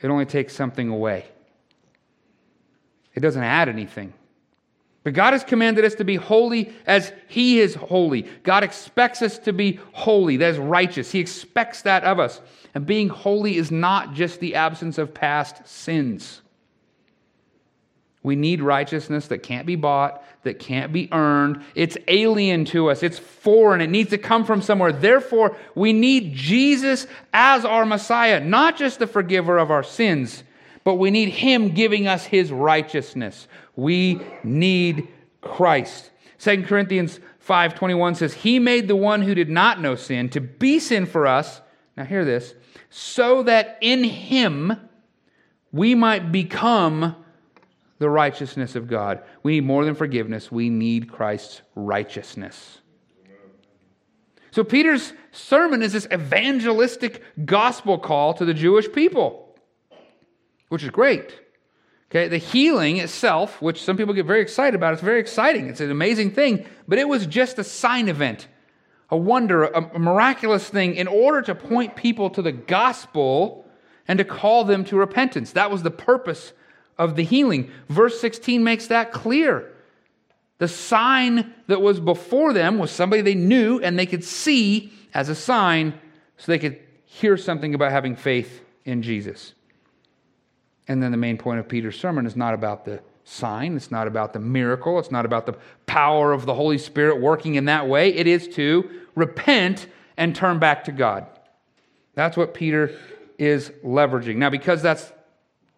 It 0.00 0.08
only 0.08 0.26
takes 0.26 0.54
something 0.54 0.88
away. 0.88 1.26
It 3.14 3.20
doesn't 3.20 3.42
add 3.42 3.68
anything. 3.68 4.12
But 5.04 5.14
God 5.14 5.32
has 5.32 5.42
commanded 5.42 5.84
us 5.84 5.94
to 5.96 6.04
be 6.04 6.16
holy 6.16 6.72
as 6.86 7.12
He 7.28 7.60
is 7.60 7.74
holy. 7.74 8.22
God 8.42 8.62
expects 8.62 9.22
us 9.22 9.38
to 9.40 9.52
be 9.52 9.80
holy, 9.92 10.36
that 10.36 10.50
is 10.50 10.58
righteous. 10.58 11.10
He 11.10 11.18
expects 11.18 11.82
that 11.82 12.04
of 12.04 12.18
us. 12.18 12.40
And 12.74 12.84
being 12.84 13.08
holy 13.08 13.56
is 13.56 13.70
not 13.70 14.14
just 14.14 14.38
the 14.40 14.54
absence 14.54 14.98
of 14.98 15.14
past 15.14 15.66
sins. 15.66 16.42
We 18.28 18.36
need 18.36 18.60
righteousness 18.60 19.28
that 19.28 19.38
can't 19.38 19.66
be 19.66 19.74
bought, 19.74 20.22
that 20.42 20.58
can't 20.58 20.92
be 20.92 21.08
earned. 21.12 21.62
It's 21.74 21.96
alien 22.08 22.66
to 22.66 22.90
us, 22.90 23.02
it's 23.02 23.18
foreign, 23.18 23.80
it 23.80 23.88
needs 23.88 24.10
to 24.10 24.18
come 24.18 24.44
from 24.44 24.60
somewhere. 24.60 24.92
Therefore, 24.92 25.56
we 25.74 25.94
need 25.94 26.34
Jesus 26.34 27.06
as 27.32 27.64
our 27.64 27.86
Messiah, 27.86 28.38
not 28.38 28.76
just 28.76 28.98
the 28.98 29.06
forgiver 29.06 29.56
of 29.56 29.70
our 29.70 29.82
sins, 29.82 30.44
but 30.84 30.96
we 30.96 31.10
need 31.10 31.30
Him 31.30 31.70
giving 31.70 32.06
us 32.06 32.26
His 32.26 32.52
righteousness. 32.52 33.48
We 33.76 34.20
need 34.44 35.08
Christ. 35.40 36.10
2 36.38 36.64
Corinthians 36.64 37.20
5:21 37.38 38.14
says, 38.14 38.34
"He 38.34 38.58
made 38.58 38.88
the 38.88 38.94
one 38.96 39.22
who 39.22 39.34
did 39.34 39.48
not 39.48 39.80
know 39.80 39.94
sin 39.94 40.28
to 40.28 40.40
be 40.42 40.78
sin 40.78 41.06
for 41.06 41.26
us." 41.26 41.62
Now 41.96 42.04
hear 42.04 42.26
this, 42.26 42.52
so 42.90 43.42
that 43.44 43.78
in 43.80 44.04
him 44.04 44.76
we 45.72 45.94
might 45.94 46.30
become 46.30 47.16
the 47.98 48.08
righteousness 48.08 48.76
of 48.76 48.88
God. 48.88 49.22
We 49.42 49.54
need 49.54 49.64
more 49.64 49.84
than 49.84 49.94
forgiveness, 49.94 50.50
we 50.50 50.70
need 50.70 51.10
Christ's 51.10 51.62
righteousness. 51.74 52.78
So, 54.50 54.64
Peter's 54.64 55.12
sermon 55.30 55.82
is 55.82 55.92
this 55.92 56.08
evangelistic 56.12 57.22
gospel 57.44 57.98
call 57.98 58.34
to 58.34 58.44
the 58.44 58.54
Jewish 58.54 58.90
people, 58.90 59.54
which 60.68 60.82
is 60.82 60.90
great. 60.90 61.38
Okay, 62.10 62.28
the 62.28 62.38
healing 62.38 62.96
itself, 62.96 63.60
which 63.60 63.82
some 63.82 63.98
people 63.98 64.14
get 64.14 64.24
very 64.24 64.40
excited 64.40 64.74
about, 64.74 64.94
it's 64.94 65.02
very 65.02 65.20
exciting. 65.20 65.68
It's 65.68 65.80
an 65.80 65.90
amazing 65.90 66.30
thing, 66.30 66.64
but 66.86 66.98
it 66.98 67.06
was 67.06 67.26
just 67.26 67.58
a 67.58 67.64
sign 67.64 68.08
event, 68.08 68.48
a 69.10 69.16
wonder, 69.16 69.64
a, 69.64 69.98
miraculous 69.98 70.70
thing 70.70 70.94
in 70.94 71.06
order 71.06 71.42
to 71.42 71.54
point 71.54 71.96
people 71.96 72.30
to 72.30 72.40
the 72.40 72.52
gospel 72.52 73.66
and 74.06 74.18
to 74.18 74.24
call 74.24 74.64
them 74.64 74.84
to 74.86 74.96
repentance. 74.96 75.52
That 75.52 75.70
was 75.70 75.82
the 75.82 75.90
purpose 75.90 76.54
of 76.98 77.16
the 77.16 77.22
healing. 77.22 77.70
Verse 77.88 78.20
16 78.20 78.62
makes 78.62 78.88
that 78.88 79.12
clear. 79.12 79.72
The 80.58 80.68
sign 80.68 81.54
that 81.68 81.80
was 81.80 82.00
before 82.00 82.52
them 82.52 82.78
was 82.78 82.90
somebody 82.90 83.22
they 83.22 83.34
knew 83.34 83.80
and 83.80 83.98
they 83.98 84.06
could 84.06 84.24
see 84.24 84.92
as 85.14 85.28
a 85.28 85.34
sign 85.34 85.94
so 86.36 86.50
they 86.50 86.58
could 86.58 86.80
hear 87.04 87.36
something 87.36 87.74
about 87.74 87.92
having 87.92 88.16
faith 88.16 88.62
in 88.84 89.02
Jesus. 89.02 89.54
And 90.88 91.02
then 91.02 91.12
the 91.12 91.16
main 91.16 91.38
point 91.38 91.60
of 91.60 91.68
Peter's 91.68 91.98
sermon 91.98 92.26
is 92.26 92.34
not 92.34 92.54
about 92.54 92.84
the 92.84 93.00
sign, 93.24 93.76
it's 93.76 93.90
not 93.90 94.06
about 94.06 94.32
the 94.32 94.38
miracle, 94.38 94.98
it's 94.98 95.10
not 95.10 95.26
about 95.26 95.46
the 95.46 95.56
power 95.86 96.32
of 96.32 96.46
the 96.46 96.54
Holy 96.54 96.78
Spirit 96.78 97.20
working 97.20 97.56
in 97.56 97.66
that 97.66 97.86
way. 97.86 98.14
It 98.14 98.26
is 98.26 98.48
to 98.48 98.88
repent 99.14 99.86
and 100.16 100.34
turn 100.34 100.58
back 100.58 100.84
to 100.84 100.92
God. 100.92 101.26
That's 102.14 102.36
what 102.36 102.54
Peter 102.54 102.98
is 103.38 103.70
leveraging. 103.84 104.36
Now, 104.36 104.50
because 104.50 104.82
that's 104.82 105.12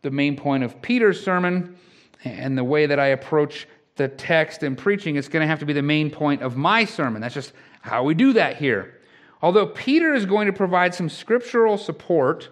the 0.02 0.11
main 0.11 0.37
point 0.37 0.64
of 0.64 0.80
Peter's 0.83 1.23
sermon 1.23 1.76
and 2.25 2.57
the 2.57 2.64
way 2.64 2.87
that 2.87 2.99
I 2.99 3.09
approach 3.09 3.66
the 3.97 4.09
text 4.09 4.62
and 4.62 4.76
preaching, 4.76 5.16
it's 5.16 5.28
going 5.28 5.42
to 5.42 5.47
have 5.47 5.59
to 5.61 5.66
be 5.66 5.73
the 5.73 5.83
main 5.83 6.11
point 6.11 6.42
of 6.42 6.57
my 6.57 6.85
sermon. 6.85 7.21
That's 7.21 7.35
just 7.35 7.52
how 7.83 8.04
we 8.04 8.14
do 8.14 8.33
that 8.35 8.57
here. 8.57 8.99
Although 9.42 9.66
Peter 9.66 10.14
is 10.14 10.26
going 10.26 10.47
to 10.47 10.52
provide 10.52 10.95
some 10.95 11.09
scriptural 11.09 11.78
support 11.78 12.49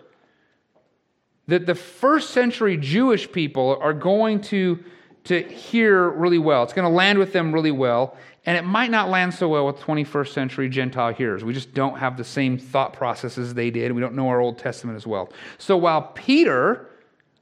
that 1.47 1.67
the 1.67 1.75
first 1.75 2.31
century 2.31 2.77
Jewish 2.77 3.31
people 3.31 3.79
are 3.81 3.93
going 3.93 4.41
to, 4.43 4.83
to 5.25 5.43
hear 5.43 6.09
really 6.11 6.39
well. 6.39 6.63
It's 6.63 6.73
going 6.73 6.89
to 6.89 6.95
land 6.95 7.19
with 7.19 7.33
them 7.33 7.53
really 7.53 7.71
well. 7.71 8.17
And 8.47 8.57
it 8.57 8.65
might 8.65 8.91
not 8.91 9.11
land 9.11 9.35
so 9.35 9.49
well 9.49 9.67
with 9.67 9.77
21st 9.77 10.29
century 10.29 10.69
Gentile 10.69 11.13
hearers. 11.13 11.45
We 11.45 11.53
just 11.53 11.75
don't 11.75 11.99
have 11.99 12.17
the 12.17 12.25
same 12.25 12.57
thought 12.57 12.93
processes 12.93 13.53
they 13.53 13.71
did. 13.71 13.93
We 13.93 14.01
don't 14.01 14.15
know 14.15 14.29
our 14.29 14.41
Old 14.41 14.59
Testament 14.59 14.97
as 14.97 15.07
well. 15.07 15.31
So 15.59 15.77
while 15.77 16.03
Peter 16.15 16.89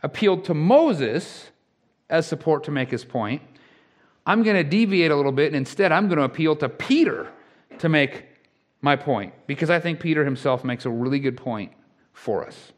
appealed 0.06 0.44
to 0.44 0.54
Moses 0.54 1.50
as 2.08 2.28
support 2.28 2.62
to 2.64 2.70
make 2.70 2.90
his 2.90 3.04
point, 3.04 3.42
I'm 4.25 4.44
going 4.44 4.56
to 4.56 4.62
deviate 4.62 5.10
a 5.10 5.16
little 5.16 5.32
bit 5.32 5.48
and 5.48 5.56
instead 5.56 5.90
I'm 5.90 6.06
going 6.06 6.18
to 6.18 6.25
appeal 6.25 6.54
to 6.56 6.68
Peter 6.68 7.28
to 7.80 7.88
make 7.88 8.25
my 8.80 8.94
point 8.94 9.34
because 9.48 9.68
I 9.68 9.80
think 9.80 9.98
Peter 9.98 10.25
himself 10.25 10.62
makes 10.62 10.84
a 10.86 10.90
really 10.90 11.18
good 11.18 11.36
point 11.36 11.72
for 12.12 12.46
us. 12.46 12.72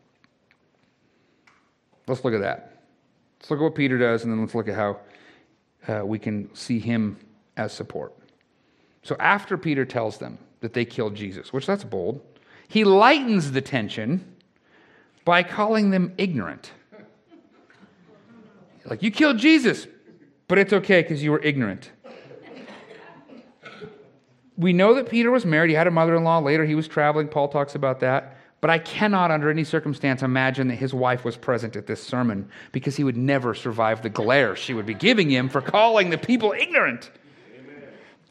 Let's 2.06 2.24
look 2.24 2.32
at 2.32 2.40
that. 2.40 2.82
Let's 3.38 3.50
look 3.50 3.60
at 3.60 3.62
what 3.62 3.74
Peter 3.74 3.98
does 3.98 4.24
and 4.24 4.32
then 4.32 4.40
let's 4.40 4.54
look 4.54 4.68
at 4.68 4.74
how 4.74 5.00
uh, 5.86 6.06
we 6.06 6.18
can 6.18 6.48
see 6.54 6.78
him 6.78 7.18
as 7.58 7.74
support. 7.74 8.14
So 9.02 9.16
after 9.20 9.58
Peter 9.58 9.84
tells 9.84 10.16
them 10.16 10.38
that 10.60 10.72
they 10.72 10.86
killed 10.86 11.14
Jesus, 11.14 11.52
which 11.52 11.66
that's 11.66 11.84
bold, 11.84 12.22
he 12.68 12.84
lightens 12.84 13.52
the 13.52 13.60
tension 13.60 14.34
by 15.26 15.42
calling 15.42 15.90
them 15.90 16.14
ignorant. 16.16 16.72
Like, 18.88 19.02
you 19.02 19.10
killed 19.10 19.38
Jesus, 19.38 19.86
but 20.46 20.58
it's 20.58 20.72
okay 20.72 21.02
because 21.02 21.22
you 21.22 21.30
were 21.30 21.42
ignorant. 21.42 21.90
We 24.56 24.72
know 24.72 24.94
that 24.94 25.08
Peter 25.08 25.30
was 25.30 25.44
married. 25.44 25.70
He 25.70 25.76
had 25.76 25.86
a 25.86 25.90
mother 25.90 26.16
in 26.16 26.24
law. 26.24 26.38
Later, 26.40 26.64
he 26.64 26.74
was 26.74 26.88
traveling. 26.88 27.28
Paul 27.28 27.48
talks 27.48 27.74
about 27.74 28.00
that. 28.00 28.36
But 28.60 28.70
I 28.70 28.78
cannot, 28.78 29.30
under 29.30 29.50
any 29.50 29.62
circumstance, 29.62 30.22
imagine 30.22 30.66
that 30.68 30.76
his 30.76 30.92
wife 30.92 31.24
was 31.24 31.36
present 31.36 31.76
at 31.76 31.86
this 31.86 32.02
sermon 32.02 32.48
because 32.72 32.96
he 32.96 33.04
would 33.04 33.16
never 33.16 33.54
survive 33.54 34.02
the 34.02 34.08
glare 34.08 34.56
she 34.56 34.74
would 34.74 34.86
be 34.86 34.94
giving 34.94 35.30
him 35.30 35.48
for 35.48 35.60
calling 35.60 36.10
the 36.10 36.18
people 36.18 36.52
ignorant. 36.58 37.12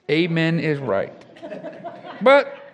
Amen, 0.10 0.58
Amen 0.58 0.60
is 0.60 0.80
right. 0.80 1.14
But 2.22 2.67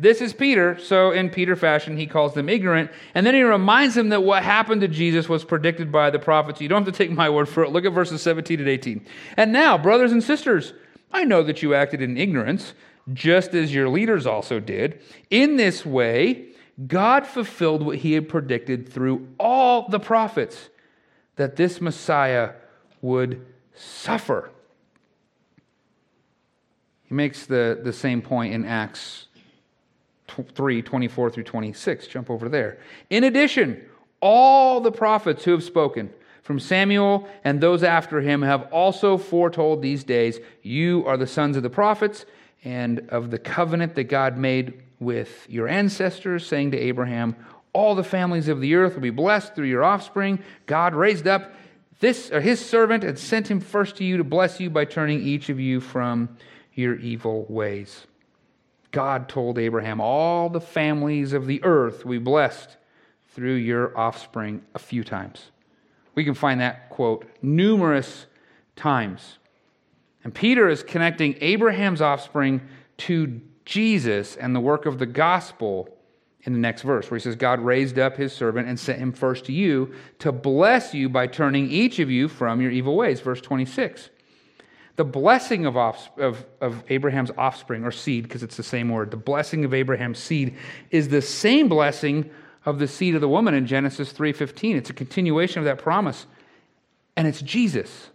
This 0.00 0.20
is 0.20 0.32
Peter. 0.32 0.78
So, 0.78 1.10
in 1.10 1.28
Peter 1.28 1.56
fashion, 1.56 1.96
he 1.96 2.06
calls 2.06 2.34
them 2.34 2.48
ignorant. 2.48 2.90
And 3.14 3.26
then 3.26 3.34
he 3.34 3.42
reminds 3.42 3.96
them 3.96 4.10
that 4.10 4.22
what 4.22 4.44
happened 4.44 4.80
to 4.82 4.88
Jesus 4.88 5.28
was 5.28 5.44
predicted 5.44 5.90
by 5.90 6.10
the 6.10 6.20
prophets. 6.20 6.60
You 6.60 6.68
don't 6.68 6.84
have 6.84 6.94
to 6.94 6.96
take 6.96 7.10
my 7.10 7.28
word 7.28 7.48
for 7.48 7.64
it. 7.64 7.70
Look 7.70 7.84
at 7.84 7.92
verses 7.92 8.22
17 8.22 8.60
and 8.60 8.68
18. 8.68 9.04
And 9.36 9.52
now, 9.52 9.76
brothers 9.76 10.12
and 10.12 10.22
sisters, 10.22 10.72
I 11.12 11.24
know 11.24 11.42
that 11.42 11.62
you 11.62 11.74
acted 11.74 12.00
in 12.00 12.16
ignorance, 12.16 12.74
just 13.12 13.54
as 13.54 13.74
your 13.74 13.88
leaders 13.88 14.26
also 14.26 14.60
did. 14.60 15.00
In 15.30 15.56
this 15.56 15.84
way, 15.84 16.50
God 16.86 17.26
fulfilled 17.26 17.84
what 17.84 17.98
he 17.98 18.12
had 18.12 18.28
predicted 18.28 18.88
through 18.88 19.26
all 19.40 19.88
the 19.88 19.98
prophets 19.98 20.68
that 21.36 21.56
this 21.56 21.80
Messiah 21.80 22.52
would 23.00 23.44
suffer. 23.74 24.50
He 27.04 27.14
makes 27.14 27.46
the, 27.46 27.80
the 27.82 27.92
same 27.92 28.20
point 28.20 28.52
in 28.52 28.64
Acts 28.64 29.27
3 30.28 30.82
24 30.82 31.30
through 31.30 31.42
26. 31.42 32.06
Jump 32.06 32.30
over 32.30 32.48
there. 32.48 32.78
In 33.10 33.24
addition, 33.24 33.84
all 34.20 34.80
the 34.80 34.92
prophets 34.92 35.44
who 35.44 35.52
have 35.52 35.64
spoken, 35.64 36.10
from 36.48 36.58
Samuel 36.58 37.28
and 37.44 37.60
those 37.60 37.82
after 37.82 38.22
him, 38.22 38.40
have 38.40 38.72
also 38.72 39.18
foretold 39.18 39.82
these 39.82 40.02
days. 40.02 40.40
You 40.62 41.04
are 41.06 41.18
the 41.18 41.26
sons 41.26 41.58
of 41.58 41.62
the 41.62 41.68
prophets 41.68 42.24
and 42.64 43.06
of 43.10 43.30
the 43.30 43.38
covenant 43.38 43.94
that 43.96 44.04
God 44.04 44.38
made 44.38 44.80
with 44.98 45.46
your 45.50 45.68
ancestors, 45.68 46.46
saying 46.46 46.70
to 46.70 46.78
Abraham, 46.78 47.36
All 47.74 47.94
the 47.94 48.02
families 48.02 48.48
of 48.48 48.62
the 48.62 48.76
earth 48.76 48.94
will 48.94 49.02
be 49.02 49.10
blessed 49.10 49.54
through 49.54 49.66
your 49.66 49.84
offspring. 49.84 50.42
God 50.64 50.94
raised 50.94 51.26
up 51.26 51.52
this 52.00 52.30
or 52.30 52.40
his 52.40 52.64
servant 52.64 53.04
and 53.04 53.18
sent 53.18 53.50
him 53.50 53.60
first 53.60 53.96
to 53.96 54.04
you 54.04 54.16
to 54.16 54.24
bless 54.24 54.58
you 54.58 54.70
by 54.70 54.86
turning 54.86 55.20
each 55.20 55.50
of 55.50 55.60
you 55.60 55.80
from 55.80 56.30
your 56.72 56.96
evil 56.96 57.44
ways. 57.50 58.06
God 58.90 59.28
told 59.28 59.58
Abraham, 59.58 60.00
All 60.00 60.48
the 60.48 60.60
families 60.60 61.32
of 61.32 61.46
the 61.46 61.62
earth 61.64 62.04
we 62.04 62.18
blessed 62.18 62.76
through 63.28 63.54
your 63.54 63.96
offspring 63.96 64.62
a 64.74 64.78
few 64.78 65.04
times. 65.04 65.50
We 66.14 66.24
can 66.24 66.34
find 66.34 66.60
that 66.60 66.90
quote 66.90 67.26
numerous 67.42 68.26
times. 68.74 69.38
And 70.24 70.34
Peter 70.34 70.68
is 70.68 70.82
connecting 70.82 71.36
Abraham's 71.40 72.02
offspring 72.02 72.60
to 72.98 73.40
Jesus 73.64 74.36
and 74.36 74.56
the 74.56 74.60
work 74.60 74.86
of 74.86 74.98
the 74.98 75.06
gospel 75.06 75.88
in 76.42 76.52
the 76.52 76.58
next 76.58 76.82
verse, 76.82 77.10
where 77.10 77.18
he 77.18 77.22
says, 77.22 77.36
God 77.36 77.60
raised 77.60 77.98
up 77.98 78.16
his 78.16 78.32
servant 78.32 78.68
and 78.68 78.80
sent 78.80 78.98
him 78.98 79.12
first 79.12 79.44
to 79.46 79.52
you 79.52 79.92
to 80.18 80.32
bless 80.32 80.94
you 80.94 81.08
by 81.08 81.26
turning 81.26 81.70
each 81.70 81.98
of 81.98 82.10
you 82.10 82.26
from 82.28 82.60
your 82.60 82.70
evil 82.70 82.96
ways. 82.96 83.20
Verse 83.20 83.40
26. 83.40 84.10
The 84.98 85.04
blessing 85.04 85.64
of, 85.64 85.76
of, 85.76 86.44
of 86.60 86.82
Abraham's 86.88 87.30
offspring, 87.38 87.84
or 87.84 87.92
seed, 87.92 88.24
because 88.24 88.42
it's 88.42 88.56
the 88.56 88.64
same 88.64 88.88
word, 88.88 89.12
the 89.12 89.16
blessing 89.16 89.64
of 89.64 89.72
Abraham's 89.72 90.18
seed 90.18 90.56
is 90.90 91.08
the 91.08 91.22
same 91.22 91.68
blessing 91.68 92.28
of 92.66 92.80
the 92.80 92.88
seed 92.88 93.14
of 93.14 93.20
the 93.20 93.28
woman 93.28 93.54
in 93.54 93.66
Genesis 93.66 94.12
3:15. 94.12 94.76
It's 94.76 94.90
a 94.90 94.94
continuation 94.94 95.60
of 95.60 95.64
that 95.66 95.78
promise. 95.78 96.26
And 97.16 97.26
it's 97.26 97.40
Jesus. 97.40 98.10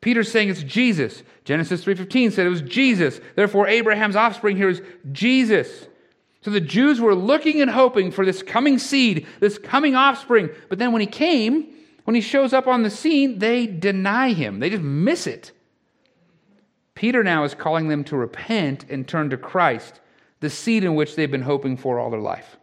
Peter's 0.00 0.30
saying 0.30 0.50
it's 0.50 0.62
Jesus. 0.64 1.22
Genesis 1.44 1.84
3:15 1.84 2.32
said 2.32 2.44
it 2.44 2.50
was 2.50 2.62
Jesus. 2.62 3.20
Therefore 3.36 3.68
Abraham's 3.68 4.16
offspring 4.16 4.56
here 4.56 4.68
is 4.68 4.82
Jesus. 5.12 5.86
So 6.42 6.50
the 6.50 6.60
Jews 6.60 7.00
were 7.00 7.14
looking 7.14 7.62
and 7.62 7.70
hoping 7.70 8.10
for 8.10 8.26
this 8.26 8.42
coming 8.42 8.78
seed, 8.78 9.26
this 9.40 9.56
coming 9.56 9.94
offspring, 9.94 10.50
but 10.68 10.78
then 10.78 10.92
when 10.92 11.00
he 11.00 11.06
came, 11.06 11.68
when 12.04 12.14
he 12.14 12.20
shows 12.20 12.52
up 12.52 12.66
on 12.66 12.82
the 12.82 12.90
scene, 12.90 13.38
they 13.38 13.66
deny 13.66 14.34
him. 14.34 14.60
They 14.60 14.68
just 14.68 14.82
miss 14.82 15.26
it. 15.26 15.52
Peter 16.94 17.24
now 17.24 17.44
is 17.44 17.54
calling 17.54 17.88
them 17.88 18.04
to 18.04 18.16
repent 18.16 18.84
and 18.88 19.06
turn 19.06 19.30
to 19.30 19.36
Christ, 19.36 20.00
the 20.40 20.50
seed 20.50 20.84
in 20.84 20.94
which 20.94 21.16
they've 21.16 21.30
been 21.30 21.42
hoping 21.42 21.76
for 21.76 21.98
all 21.98 22.10
their 22.10 22.20
life. 22.20 22.56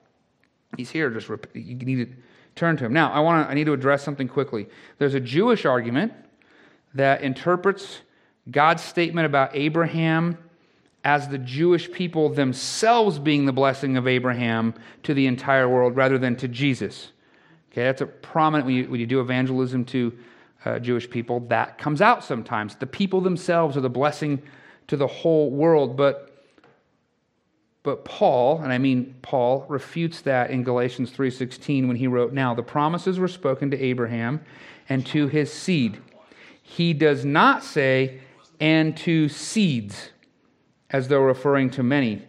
He's 0.77 0.89
here, 0.89 1.09
just 1.09 1.29
rep- 1.29 1.47
you 1.53 1.75
need 1.75 2.09
to 2.09 2.15
turn 2.55 2.77
to 2.77 2.85
him. 2.85 2.93
Now, 2.93 3.11
I 3.11 3.19
want 3.19 3.45
to 3.45 3.51
I 3.51 3.53
need 3.53 3.65
to 3.65 3.73
address 3.73 4.03
something 4.03 4.27
quickly. 4.27 4.67
There's 4.97 5.15
a 5.15 5.19
Jewish 5.19 5.65
argument 5.65 6.13
that 6.93 7.21
interprets 7.21 7.99
God's 8.49 8.83
statement 8.83 9.25
about 9.25 9.51
Abraham 9.53 10.37
as 11.03 11.27
the 11.27 11.37
Jewish 11.37 11.91
people 11.91 12.29
themselves 12.29 13.19
being 13.19 13.45
the 13.45 13.51
blessing 13.51 13.97
of 13.97 14.07
Abraham 14.07 14.73
to 15.03 15.13
the 15.13 15.27
entire 15.27 15.67
world 15.67 15.95
rather 15.95 16.17
than 16.17 16.35
to 16.37 16.47
Jesus. 16.47 17.11
Okay, 17.71 17.83
that's 17.83 18.01
a 18.01 18.05
prominent 18.05 18.65
when 18.65 18.75
you, 18.75 18.89
when 18.89 18.99
you 18.99 19.07
do 19.07 19.21
evangelism 19.21 19.85
to 19.85 20.13
uh, 20.65 20.79
Jewish 20.79 21.09
people, 21.09 21.39
that 21.47 21.77
comes 21.77 22.01
out 22.01 22.23
sometimes. 22.23 22.75
The 22.75 22.87
people 22.87 23.21
themselves 23.21 23.77
are 23.77 23.81
the 23.81 23.89
blessing 23.89 24.41
to 24.87 24.97
the 24.97 25.07
whole 25.07 25.51
world. 25.51 25.97
But 25.97 26.27
but 27.83 28.05
Paul, 28.05 28.61
and 28.61 28.71
I 28.71 28.77
mean 28.77 29.15
Paul, 29.23 29.65
refutes 29.67 30.21
that 30.21 30.51
in 30.51 30.63
Galatians 30.63 31.11
3:16 31.11 31.87
when 31.87 31.97
he 31.97 32.07
wrote, 32.07 32.31
"Now 32.31 32.53
the 32.53 32.63
promises 32.63 33.17
were 33.17 33.27
spoken 33.27 33.71
to 33.71 33.83
Abraham 33.83 34.41
and 34.87 35.05
to 35.07 35.27
his 35.27 35.51
seed." 35.51 35.99
he 36.71 36.93
does 36.93 37.25
not 37.25 37.65
say, 37.65 38.21
and 38.61 38.95
to 38.95 39.27
seeds, 39.27 40.11
as 40.89 41.09
though 41.09 41.19
referring 41.21 41.69
to 41.71 41.83
many, 41.83 42.25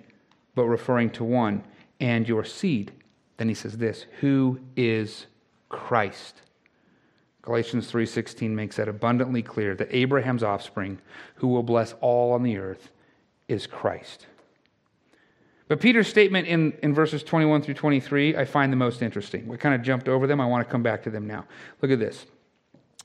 but 0.56 0.64
referring 0.64 1.10
to 1.10 1.22
one, 1.22 1.62
and 2.00 2.26
your 2.26 2.44
seed. 2.44 2.90
Then 3.36 3.48
he 3.48 3.54
says 3.54 3.78
this, 3.78 4.06
who 4.20 4.58
is 4.76 5.26
Christ? 5.68 6.42
Galatians 7.42 7.90
3:16 7.90 8.54
makes 8.54 8.76
that 8.76 8.88
abundantly 8.88 9.42
clear 9.42 9.74
that 9.74 9.88
Abraham's 9.90 10.42
offspring, 10.42 10.98
who 11.36 11.48
will 11.48 11.64
bless 11.64 11.94
all 12.00 12.32
on 12.32 12.42
the 12.42 12.56
earth, 12.56 12.90
is 13.48 13.66
Christ. 13.66 14.26
But 15.68 15.80
Peter's 15.80 16.08
statement 16.08 16.46
in, 16.48 16.74
in 16.82 16.94
verses 16.94 17.22
21 17.22 17.62
through 17.62 17.74
23, 17.74 18.36
I 18.36 18.44
find 18.44 18.72
the 18.72 18.76
most 18.76 19.02
interesting. 19.02 19.48
We 19.48 19.56
kind 19.56 19.74
of 19.74 19.82
jumped 19.82 20.08
over 20.08 20.26
them. 20.26 20.40
I 20.40 20.46
want 20.46 20.66
to 20.66 20.70
come 20.70 20.82
back 20.82 21.02
to 21.04 21.10
them 21.10 21.26
now. 21.26 21.46
Look 21.80 21.90
at 21.90 21.98
this. 21.98 22.26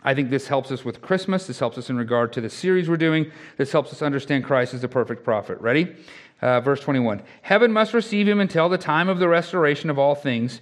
I 0.04 0.14
think 0.14 0.30
this 0.30 0.48
helps 0.48 0.72
us 0.72 0.86
with 0.86 1.02
Christmas. 1.02 1.48
This 1.48 1.60
helps 1.60 1.78
us 1.78 1.90
in 1.90 1.98
regard 1.98 2.32
to 2.34 2.42
the 2.42 2.50
series 2.50 2.90
we're 2.90 2.98
doing. 2.98 3.32
This 3.58 3.72
helps 3.72 3.92
us 3.92 4.02
understand 4.02 4.44
Christ 4.44 4.74
as 4.74 4.82
the 4.82 4.88
perfect 4.88 5.24
prophet. 5.24 5.60
Ready? 5.60 5.96
Uh, 6.42 6.62
verse 6.62 6.80
21 6.82 7.24
Heaven 7.42 7.72
must 7.72 7.94
receive 7.94 8.28
him 8.28 8.40
until 8.40 8.70
the 8.70 8.78
time 8.78 9.10
of 9.10 9.20
the 9.20 9.28
restoration 9.28 9.90
of 9.90 9.98
all 9.98 10.14
things, 10.14 10.62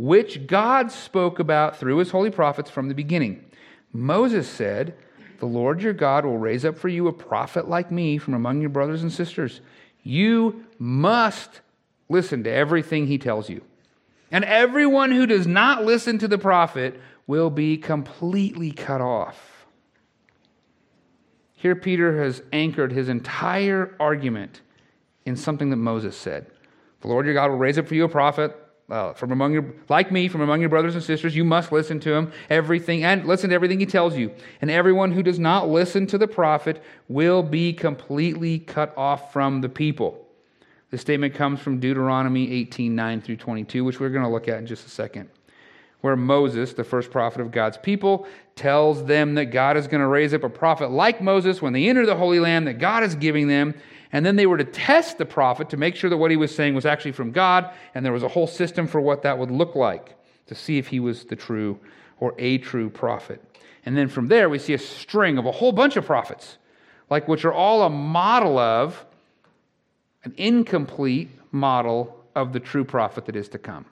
which 0.00 0.46
God 0.46 0.90
spoke 0.90 1.38
about 1.40 1.76
through 1.76 1.98
his 1.98 2.10
holy 2.10 2.30
prophets 2.30 2.70
from 2.70 2.88
the 2.88 2.94
beginning. 2.94 3.44
Moses 3.92 4.48
said, 4.48 4.94
The 5.40 5.46
Lord 5.46 5.82
your 5.82 5.92
God 5.92 6.24
will 6.24 6.38
raise 6.38 6.64
up 6.64 6.78
for 6.78 6.88
you 6.88 7.06
a 7.06 7.12
prophet 7.12 7.68
like 7.68 7.90
me 7.90 8.16
from 8.16 8.32
among 8.32 8.62
your 8.62 8.70
brothers 8.70 9.02
and 9.02 9.12
sisters. 9.12 9.60
You 10.02 10.64
must 10.78 11.60
listen 12.08 12.42
to 12.44 12.50
everything 12.50 13.08
he 13.08 13.18
tells 13.18 13.50
you. 13.50 13.60
And 14.30 14.42
everyone 14.42 15.12
who 15.12 15.26
does 15.26 15.46
not 15.46 15.84
listen 15.84 16.16
to 16.20 16.28
the 16.28 16.38
prophet 16.38 16.98
will 17.26 17.50
be 17.50 17.76
completely 17.76 18.72
cut 18.72 19.02
off. 19.02 19.66
Here, 21.56 21.76
Peter 21.76 22.22
has 22.24 22.42
anchored 22.54 22.92
his 22.92 23.10
entire 23.10 23.94
argument 24.00 24.62
in 25.26 25.36
something 25.36 25.68
that 25.68 25.76
Moses 25.76 26.16
said. 26.16 26.46
The 27.02 27.08
Lord 27.08 27.26
your 27.26 27.34
God 27.34 27.50
will 27.50 27.58
raise 27.58 27.76
up 27.76 27.86
for 27.86 27.94
you 27.94 28.04
a 28.04 28.08
prophet 28.08 28.56
uh, 28.90 29.12
from 29.12 29.32
among 29.32 29.52
your, 29.52 29.64
like 29.88 30.10
me, 30.10 30.28
from 30.28 30.40
among 30.40 30.60
your 30.60 30.68
brothers 30.68 30.94
and 30.94 31.04
sisters. 31.04 31.34
You 31.34 31.44
must 31.44 31.72
listen 31.72 32.00
to 32.00 32.12
him, 32.12 32.32
everything, 32.48 33.04
and 33.04 33.26
listen 33.26 33.50
to 33.50 33.54
everything 33.54 33.80
he 33.80 33.86
tells 33.86 34.16
you. 34.16 34.32
And 34.60 34.70
everyone 34.70 35.12
who 35.12 35.22
does 35.22 35.38
not 35.38 35.68
listen 35.68 36.06
to 36.08 36.18
the 36.18 36.28
prophet 36.28 36.82
will 37.08 37.42
be 37.42 37.72
completely 37.72 38.58
cut 38.58 38.92
off 38.96 39.32
from 39.32 39.60
the 39.60 39.68
people. 39.68 40.26
This 40.90 41.00
statement 41.00 41.34
comes 41.34 41.60
from 41.60 41.78
Deuteronomy 41.78 42.50
18 42.52 42.94
9 42.94 43.20
through 43.20 43.36
22, 43.36 43.84
which 43.84 44.00
we're 44.00 44.10
going 44.10 44.24
to 44.24 44.30
look 44.30 44.48
at 44.48 44.58
in 44.58 44.66
just 44.66 44.86
a 44.86 44.90
second 44.90 45.30
where 46.00 46.16
Moses, 46.16 46.72
the 46.72 46.84
first 46.84 47.10
prophet 47.10 47.40
of 47.40 47.50
God's 47.50 47.76
people, 47.76 48.26
tells 48.56 49.04
them 49.04 49.34
that 49.34 49.46
God 49.46 49.76
is 49.76 49.86
going 49.86 50.00
to 50.00 50.06
raise 50.06 50.32
up 50.34 50.44
a 50.44 50.48
prophet 50.48 50.90
like 50.90 51.20
Moses 51.20 51.60
when 51.60 51.72
they 51.72 51.88
enter 51.88 52.06
the 52.06 52.16
Holy 52.16 52.40
Land 52.40 52.66
that 52.66 52.78
God 52.78 53.02
is 53.02 53.14
giving 53.14 53.48
them. 53.48 53.74
And 54.12 54.26
then 54.26 54.36
they 54.36 54.46
were 54.46 54.58
to 54.58 54.64
test 54.64 55.18
the 55.18 55.24
prophet 55.24 55.70
to 55.70 55.76
make 55.76 55.94
sure 55.94 56.10
that 56.10 56.16
what 56.16 56.30
he 56.30 56.36
was 56.36 56.54
saying 56.54 56.74
was 56.74 56.84
actually 56.84 57.12
from 57.12 57.30
God. 57.30 57.70
And 57.94 58.04
there 58.04 58.12
was 58.12 58.22
a 58.22 58.28
whole 58.28 58.46
system 58.46 58.86
for 58.86 59.00
what 59.00 59.22
that 59.22 59.38
would 59.38 59.50
look 59.50 59.74
like 59.74 60.16
to 60.46 60.54
see 60.54 60.78
if 60.78 60.88
he 60.88 60.98
was 60.98 61.24
the 61.24 61.36
true 61.36 61.78
or 62.18 62.34
a 62.38 62.58
true 62.58 62.90
prophet. 62.90 63.42
And 63.86 63.96
then 63.96 64.08
from 64.08 64.26
there, 64.26 64.48
we 64.48 64.58
see 64.58 64.74
a 64.74 64.78
string 64.78 65.38
of 65.38 65.46
a 65.46 65.52
whole 65.52 65.72
bunch 65.72 65.96
of 65.96 66.04
prophets, 66.04 66.58
like 67.08 67.28
which 67.28 67.44
are 67.44 67.52
all 67.52 67.82
a 67.82 67.90
model 67.90 68.58
of 68.58 69.06
an 70.24 70.34
incomplete 70.36 71.30
model 71.52 72.24
of 72.34 72.52
the 72.52 72.60
true 72.60 72.84
prophet 72.84 73.26
that 73.26 73.36
is 73.36 73.48
to 73.50 73.58
come. 73.58 73.86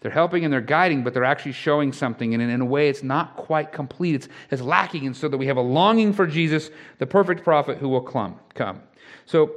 They're 0.00 0.10
helping 0.10 0.44
and 0.44 0.52
they're 0.52 0.60
guiding, 0.60 1.02
but 1.02 1.14
they're 1.14 1.24
actually 1.24 1.52
showing 1.52 1.92
something. 1.92 2.34
And 2.34 2.42
in 2.42 2.60
a 2.60 2.64
way, 2.64 2.88
it's 2.88 3.02
not 3.02 3.36
quite 3.36 3.72
complete. 3.72 4.14
It's, 4.14 4.28
it's 4.50 4.62
lacking. 4.62 5.06
And 5.06 5.16
so 5.16 5.28
that 5.28 5.38
we 5.38 5.46
have 5.46 5.56
a 5.56 5.62
longing 5.62 6.12
for 6.12 6.26
Jesus, 6.26 6.70
the 6.98 7.06
perfect 7.06 7.44
prophet 7.44 7.78
who 7.78 7.88
will 7.88 8.02
come. 8.02 8.38
come. 8.54 8.82
So 9.24 9.54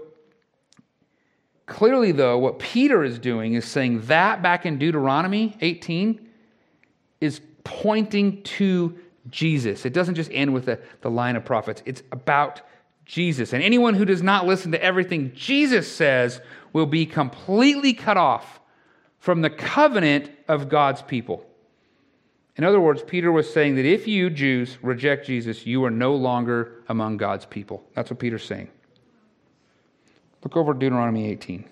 clearly, 1.65 2.12
though, 2.12 2.38
what 2.38 2.60
Peter 2.60 3.04
is 3.04 3.19
doing 3.19 3.54
is 3.54 3.65
saying 3.65 4.02
that 4.08 4.41
back 4.41 4.65
in 4.65 4.78
Deuteronomy 4.78 5.58
18 5.62 6.28
is 7.21 7.41
pointing 7.63 8.41
to 8.43 8.97
Jesus. 9.30 9.86
It 9.86 9.93
doesn't 9.93 10.15
just 10.15 10.32
end 10.32 10.54
with 10.54 10.65
the, 10.65 10.80
the 11.02 11.10
line 11.10 11.36
of 11.36 11.45
prophets, 11.45 11.84
it's 11.86 12.02
about 12.12 12.62
Jesus. 13.06 13.54
And 13.54 13.63
anyone 13.63 13.95
who 13.95 14.06
does 14.06 14.21
not 14.21 14.45
listen 14.45 14.71
to 14.71 14.84
everything 14.84 15.32
Jesus 15.34 15.91
says 15.91 16.41
will 16.73 16.86
be 16.86 17.06
completely 17.06 17.93
cut 17.93 18.17
off 18.17 18.58
from 19.19 19.41
the 19.41 19.49
covenant 19.49 20.32
of 20.47 20.69
God's 20.69 21.01
people. 21.01 21.45
In 22.55 22.63
other 22.63 22.82
words, 22.82 23.03
Peter 23.03 23.32
was 23.32 23.51
saying 23.51 23.75
that 23.75 23.86
if 23.86 24.08
you, 24.08 24.29
Jews, 24.29 24.77
reject 24.82 25.25
Jesus, 25.25 25.65
you 25.65 25.84
are 25.86 25.91
no 25.91 26.15
longer 26.15 26.84
among 26.89 27.17
God's 27.17 27.45
people. 27.45 27.84
That's 27.93 28.10
what 28.10 28.19
Peter's 28.19 28.43
saying. 28.43 28.69
Look 30.43 30.58
over 30.58 30.73
Deuteronomy 30.73 31.29
18. 31.29 31.63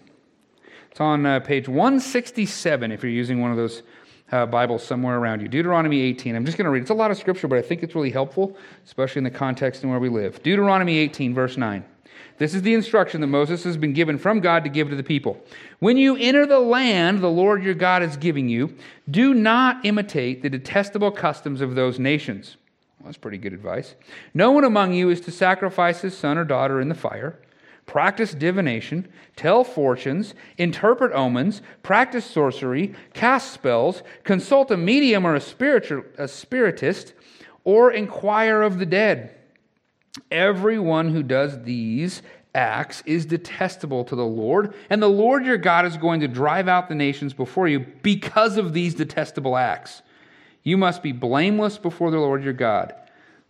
It's 0.91 1.01
on 1.01 1.25
uh, 1.25 1.39
page 1.39 1.67
167 1.67 2.91
if 2.91 3.03
you're 3.03 3.11
using 3.11 3.41
one 3.41 3.51
of 3.51 3.57
those 3.57 3.83
uh, 4.31 4.45
Bibles 4.45 4.83
somewhere 4.83 5.17
around 5.17 5.41
you. 5.41 5.47
Deuteronomy 5.47 6.01
18. 6.01 6.35
I'm 6.35 6.45
just 6.45 6.57
going 6.57 6.65
to 6.65 6.71
read. 6.71 6.81
It's 6.81 6.89
a 6.89 6.93
lot 6.93 7.11
of 7.11 7.17
scripture, 7.17 7.47
but 7.47 7.57
I 7.57 7.61
think 7.61 7.83
it's 7.83 7.95
really 7.95 8.11
helpful, 8.11 8.57
especially 8.85 9.19
in 9.19 9.23
the 9.23 9.31
context 9.31 9.83
and 9.83 9.91
where 9.91 9.99
we 9.99 10.09
live. 10.09 10.41
Deuteronomy 10.43 10.97
18, 10.97 11.33
verse 11.33 11.55
9. 11.55 11.83
This 12.37 12.53
is 12.53 12.61
the 12.61 12.73
instruction 12.73 13.21
that 13.21 13.27
Moses 13.27 13.63
has 13.63 13.77
been 13.77 13.93
given 13.93 14.17
from 14.17 14.39
God 14.39 14.63
to 14.63 14.69
give 14.69 14.89
to 14.89 14.95
the 14.95 15.03
people. 15.03 15.41
When 15.79 15.97
you 15.97 16.15
enter 16.17 16.45
the 16.45 16.59
land 16.59 17.19
the 17.19 17.29
Lord 17.29 17.63
your 17.63 17.73
God 17.73 18.03
is 18.03 18.17
giving 18.17 18.47
you, 18.47 18.75
do 19.09 19.33
not 19.33 19.85
imitate 19.85 20.41
the 20.41 20.49
detestable 20.49 21.11
customs 21.11 21.61
of 21.61 21.75
those 21.75 21.99
nations. 21.99 22.57
Well, 22.99 23.07
that's 23.07 23.17
pretty 23.17 23.37
good 23.37 23.53
advice. 23.53 23.95
No 24.33 24.51
one 24.51 24.63
among 24.63 24.93
you 24.93 25.09
is 25.09 25.21
to 25.21 25.31
sacrifice 25.31 26.01
his 26.01 26.17
son 26.17 26.37
or 26.37 26.43
daughter 26.43 26.79
in 26.81 26.89
the 26.89 26.95
fire 26.95 27.39
practice 27.87 28.33
divination, 28.33 29.07
tell 29.35 29.63
fortunes, 29.63 30.35
interpret 30.57 31.11
omens, 31.13 31.61
practice 31.81 32.25
sorcery, 32.25 32.93
cast 33.13 33.53
spells, 33.53 34.03
consult 34.23 34.69
a 34.69 34.77
medium 34.77 35.25
or 35.25 35.33
a, 35.33 35.41
spiritual, 35.41 36.03
a 36.17 36.27
spiritist, 36.27 37.13
or 37.63 37.91
inquire 37.91 38.61
of 38.61 38.77
the 38.77 38.85
dead. 38.85 39.36
Everyone 40.31 41.09
who 41.09 41.23
does 41.23 41.63
these 41.63 42.21
acts 42.55 43.03
is 43.05 43.25
detestable 43.25 44.03
to 44.05 44.15
the 44.15 44.25
Lord, 44.25 44.73
and 44.89 45.01
the 45.01 45.07
Lord 45.07 45.45
your 45.45 45.57
God 45.57 45.85
is 45.85 45.97
going 45.97 46.21
to 46.21 46.27
drive 46.27 46.67
out 46.67 46.89
the 46.89 46.95
nations 46.95 47.33
before 47.33 47.67
you 47.67 47.85
because 48.01 48.57
of 48.57 48.73
these 48.73 48.95
detestable 48.95 49.55
acts. 49.55 50.01
You 50.63 50.77
must 50.77 51.03
be 51.03 51.11
blameless 51.11 51.77
before 51.77 52.11
the 52.11 52.19
Lord 52.19 52.43
your 52.43 52.53
God. 52.53 52.93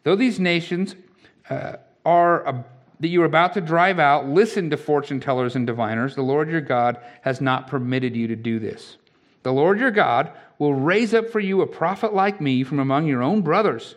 Though 0.03 0.15
these 0.15 0.39
nations 0.39 0.95
uh, 1.49 1.77
are 2.05 2.65
that 2.99 3.07
you 3.09 3.21
are 3.21 3.25
about 3.25 3.53
to 3.53 3.61
drive 3.61 3.99
out, 3.99 4.27
listen 4.27 4.69
to 4.69 4.77
fortune 4.77 5.19
tellers 5.19 5.55
and 5.55 5.67
diviners. 5.67 6.15
The 6.15 6.21
Lord 6.21 6.49
your 6.49 6.61
God 6.61 6.99
has 7.21 7.41
not 7.41 7.67
permitted 7.67 8.15
you 8.15 8.27
to 8.27 8.35
do 8.35 8.59
this. 8.59 8.97
The 9.43 9.53
Lord 9.53 9.79
your 9.79 9.91
God 9.91 10.31
will 10.57 10.73
raise 10.73 11.13
up 11.13 11.29
for 11.29 11.39
you 11.39 11.61
a 11.61 11.67
prophet 11.67 12.13
like 12.13 12.41
me 12.41 12.63
from 12.63 12.79
among 12.79 13.05
your 13.05 13.21
own 13.21 13.41
brothers. 13.41 13.95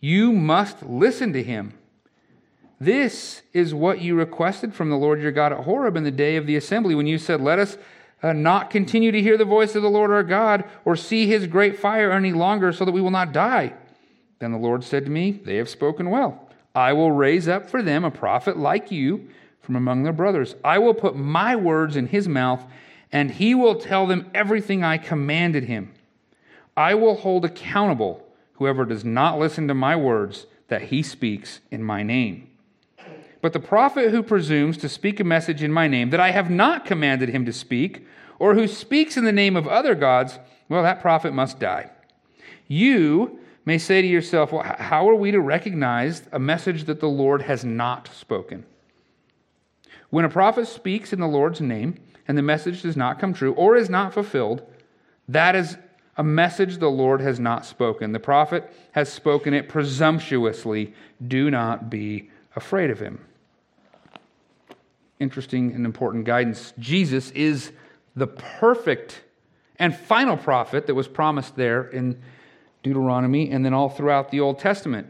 You 0.00 0.32
must 0.32 0.82
listen 0.82 1.32
to 1.32 1.42
him. 1.42 1.74
This 2.82 3.42
is 3.52 3.72
what 3.72 4.00
you 4.00 4.16
requested 4.16 4.74
from 4.74 4.90
the 4.90 4.96
Lord 4.96 5.22
your 5.22 5.30
God 5.30 5.52
at 5.52 5.60
Horeb 5.60 5.96
in 5.96 6.02
the 6.02 6.10
day 6.10 6.34
of 6.34 6.48
the 6.48 6.56
assembly 6.56 6.96
when 6.96 7.06
you 7.06 7.16
said, 7.16 7.40
Let 7.40 7.60
us 7.60 7.78
uh, 8.24 8.32
not 8.32 8.70
continue 8.70 9.12
to 9.12 9.22
hear 9.22 9.38
the 9.38 9.44
voice 9.44 9.76
of 9.76 9.82
the 9.82 9.88
Lord 9.88 10.10
our 10.10 10.24
God 10.24 10.64
or 10.84 10.96
see 10.96 11.28
his 11.28 11.46
great 11.46 11.78
fire 11.78 12.10
any 12.10 12.32
longer 12.32 12.72
so 12.72 12.84
that 12.84 12.90
we 12.90 13.00
will 13.00 13.12
not 13.12 13.32
die. 13.32 13.74
Then 14.40 14.50
the 14.50 14.58
Lord 14.58 14.82
said 14.82 15.04
to 15.04 15.12
me, 15.12 15.30
They 15.30 15.58
have 15.58 15.68
spoken 15.68 16.10
well. 16.10 16.48
I 16.74 16.92
will 16.92 17.12
raise 17.12 17.46
up 17.46 17.70
for 17.70 17.84
them 17.84 18.02
a 18.02 18.10
prophet 18.10 18.56
like 18.56 18.90
you 18.90 19.28
from 19.60 19.76
among 19.76 20.02
their 20.02 20.12
brothers. 20.12 20.56
I 20.64 20.78
will 20.78 20.94
put 20.94 21.14
my 21.14 21.54
words 21.54 21.94
in 21.94 22.08
his 22.08 22.26
mouth, 22.26 22.64
and 23.12 23.30
he 23.30 23.54
will 23.54 23.76
tell 23.76 24.08
them 24.08 24.28
everything 24.34 24.82
I 24.82 24.98
commanded 24.98 25.64
him. 25.64 25.92
I 26.76 26.96
will 26.96 27.14
hold 27.14 27.44
accountable 27.44 28.26
whoever 28.54 28.84
does 28.84 29.04
not 29.04 29.38
listen 29.38 29.68
to 29.68 29.74
my 29.74 29.94
words 29.94 30.46
that 30.66 30.82
he 30.82 31.04
speaks 31.04 31.60
in 31.70 31.84
my 31.84 32.02
name. 32.02 32.48
But 33.42 33.52
the 33.52 33.60
prophet 33.60 34.12
who 34.12 34.22
presumes 34.22 34.78
to 34.78 34.88
speak 34.88 35.18
a 35.20 35.24
message 35.24 35.62
in 35.62 35.72
my 35.72 35.88
name 35.88 36.10
that 36.10 36.20
I 36.20 36.30
have 36.30 36.48
not 36.48 36.86
commanded 36.86 37.28
him 37.28 37.44
to 37.44 37.52
speak, 37.52 38.06
or 38.38 38.54
who 38.54 38.66
speaks 38.66 39.16
in 39.16 39.24
the 39.24 39.32
name 39.32 39.56
of 39.56 39.68
other 39.68 39.94
gods, 39.94 40.38
well, 40.68 40.84
that 40.84 41.02
prophet 41.02 41.34
must 41.34 41.58
die. 41.58 41.90
You 42.68 43.40
may 43.64 43.78
say 43.78 44.00
to 44.00 44.06
yourself, 44.06 44.52
well, 44.52 44.62
how 44.62 45.08
are 45.08 45.14
we 45.14 45.32
to 45.32 45.40
recognize 45.40 46.22
a 46.32 46.38
message 46.38 46.84
that 46.84 47.00
the 47.00 47.08
Lord 47.08 47.42
has 47.42 47.64
not 47.64 48.08
spoken? 48.14 48.64
When 50.10 50.24
a 50.24 50.30
prophet 50.30 50.68
speaks 50.68 51.12
in 51.12 51.20
the 51.20 51.26
Lord's 51.26 51.60
name 51.60 51.96
and 52.28 52.38
the 52.38 52.42
message 52.42 52.82
does 52.82 52.96
not 52.96 53.18
come 53.18 53.34
true 53.34 53.54
or 53.54 53.76
is 53.76 53.90
not 53.90 54.14
fulfilled, 54.14 54.62
that 55.28 55.56
is 55.56 55.76
a 56.16 56.22
message 56.22 56.78
the 56.78 56.88
Lord 56.88 57.20
has 57.20 57.40
not 57.40 57.66
spoken. 57.66 58.12
The 58.12 58.20
prophet 58.20 58.72
has 58.92 59.12
spoken 59.12 59.52
it 59.52 59.68
presumptuously. 59.68 60.94
Do 61.26 61.50
not 61.50 61.90
be 61.90 62.30
afraid 62.54 62.90
of 62.90 63.00
him. 63.00 63.18
Interesting 65.22 65.72
and 65.72 65.86
important 65.86 66.24
guidance. 66.24 66.74
Jesus 66.80 67.30
is 67.30 67.70
the 68.16 68.26
perfect 68.26 69.22
and 69.78 69.94
final 69.96 70.36
prophet 70.36 70.88
that 70.88 70.96
was 70.96 71.06
promised 71.06 71.54
there 71.54 71.84
in 71.84 72.20
Deuteronomy, 72.82 73.48
and 73.48 73.64
then 73.64 73.72
all 73.72 73.88
throughout 73.88 74.32
the 74.32 74.40
Old 74.40 74.58
Testament. 74.58 75.06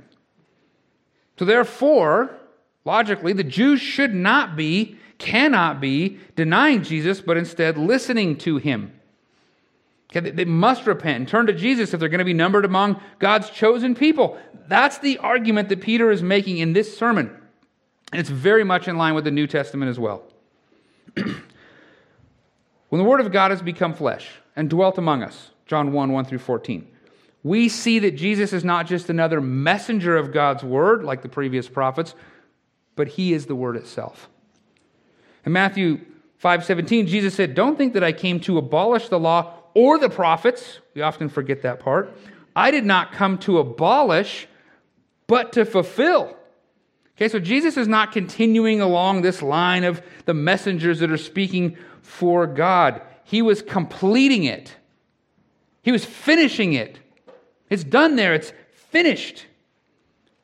So, 1.39 1.47
therefore, 1.47 2.37
logically, 2.85 3.33
the 3.33 3.43
Jews 3.43 3.81
should 3.81 4.15
not 4.15 4.55
be, 4.55 4.99
cannot 5.17 5.81
be, 5.81 6.19
denying 6.37 6.83
Jesus, 6.83 7.23
but 7.23 7.39
instead 7.39 7.79
listening 7.79 8.37
to 8.39 8.59
him. 8.59 8.93
Okay, 10.15 10.29
they 10.31 10.45
must 10.45 10.87
repent 10.87 11.17
and 11.17 11.29
turn 11.29 11.47
to 11.47 11.55
Jesus 11.55 11.95
if 11.95 12.01
they're 12.01 12.11
going 12.11 12.19
to 12.19 12.25
be 12.27 12.35
numbered 12.35 12.67
among 12.67 13.01
God's 13.19 13.49
chosen 13.49 13.95
people. 13.95 14.37
That's 14.69 14.99
the 14.99 15.17
argument 15.19 15.71
that 15.71 15.81
Peter 15.81 16.11
is 16.11 16.23
making 16.23 16.59
in 16.59 16.75
this 16.75 16.99
sermon. 16.99 17.35
And 18.13 18.21
it's 18.21 18.31
very 18.31 18.63
much 18.63 18.87
in 18.87 18.97
line 18.97 19.15
with 19.15 19.25
the 19.25 19.31
New 19.31 19.47
Testament 19.47 19.91
as 19.91 19.99
well. 19.99 20.23
when 21.17 21.35
the 22.91 23.05
Word 23.05 23.21
of 23.21 23.33
God 23.33 23.51
has 23.51 23.63
become 23.63 23.95
flesh 23.95 24.31
and 24.55 24.71
dwelt 24.71 24.99
among 24.99 25.23
us, 25.23 25.51
John 25.67 25.93
1 25.93 26.13
1 26.13 26.25
through 26.27 26.39
14 26.39 26.87
we 27.43 27.69
see 27.69 27.99
that 28.01 28.13
Jesus 28.13 28.53
is 28.53 28.65
not 28.65 28.87
just 28.87 29.11
another 29.11 29.41
messenger 29.41 30.17
of 30.17 30.33
God's 30.33 30.63
word, 30.63 31.03
like 31.03 31.23
the 31.23 31.29
previous 31.29 31.69
prophets, 31.69 32.15
but 32.95 33.09
he 33.09 33.33
is 33.33 33.47
the 33.47 33.55
word 33.55 33.77
itself. 33.77 34.29
In 35.45 35.53
Matthew 35.53 36.01
5:17, 36.39 37.07
Jesus 37.07 37.35
said, 37.35 37.55
"Don't 37.55 37.77
think 37.77 37.95
that 37.95 38.05
I 38.05 38.13
came 38.13 38.39
to 38.41 38.59
abolish 38.59 39.09
the 39.09 39.19
law 39.19 39.55
or 39.75 39.99
the 39.99 40.09
prophets." 40.09 40.81
We 40.95 41.03
often 41.03 41.29
forget 41.29 41.63
that 41.63 41.81
part. 41.81 42.13
I 42.55 42.71
did 42.71 42.85
not 42.85 43.13
come 43.13 43.39
to 43.39 43.59
abolish, 43.59 44.47
but 45.27 45.53
to 45.53 45.65
fulfill. 45.65 46.37
Okay, 47.17 47.29
so 47.29 47.39
Jesus 47.39 47.77
is 47.77 47.89
not 47.89 48.13
continuing 48.13 48.81
along 48.81 49.23
this 49.23 49.43
line 49.43 49.85
of 49.85 50.03
the 50.25 50.35
messengers 50.35 51.01
that 51.01 51.11
are 51.11 51.19
speaking 51.19 51.77
for 52.01 52.47
God. 52.47 53.03
He 53.25 53.43
was 53.43 53.63
completing 53.63 54.45
it. 54.45 54.75
He 55.83 55.93
was 55.93 56.05
finishing 56.05 56.73
it. 56.73 56.99
It's 57.69 57.85
done 57.85 58.17
there, 58.17 58.35
it's 58.35 58.53
finished. 58.75 59.47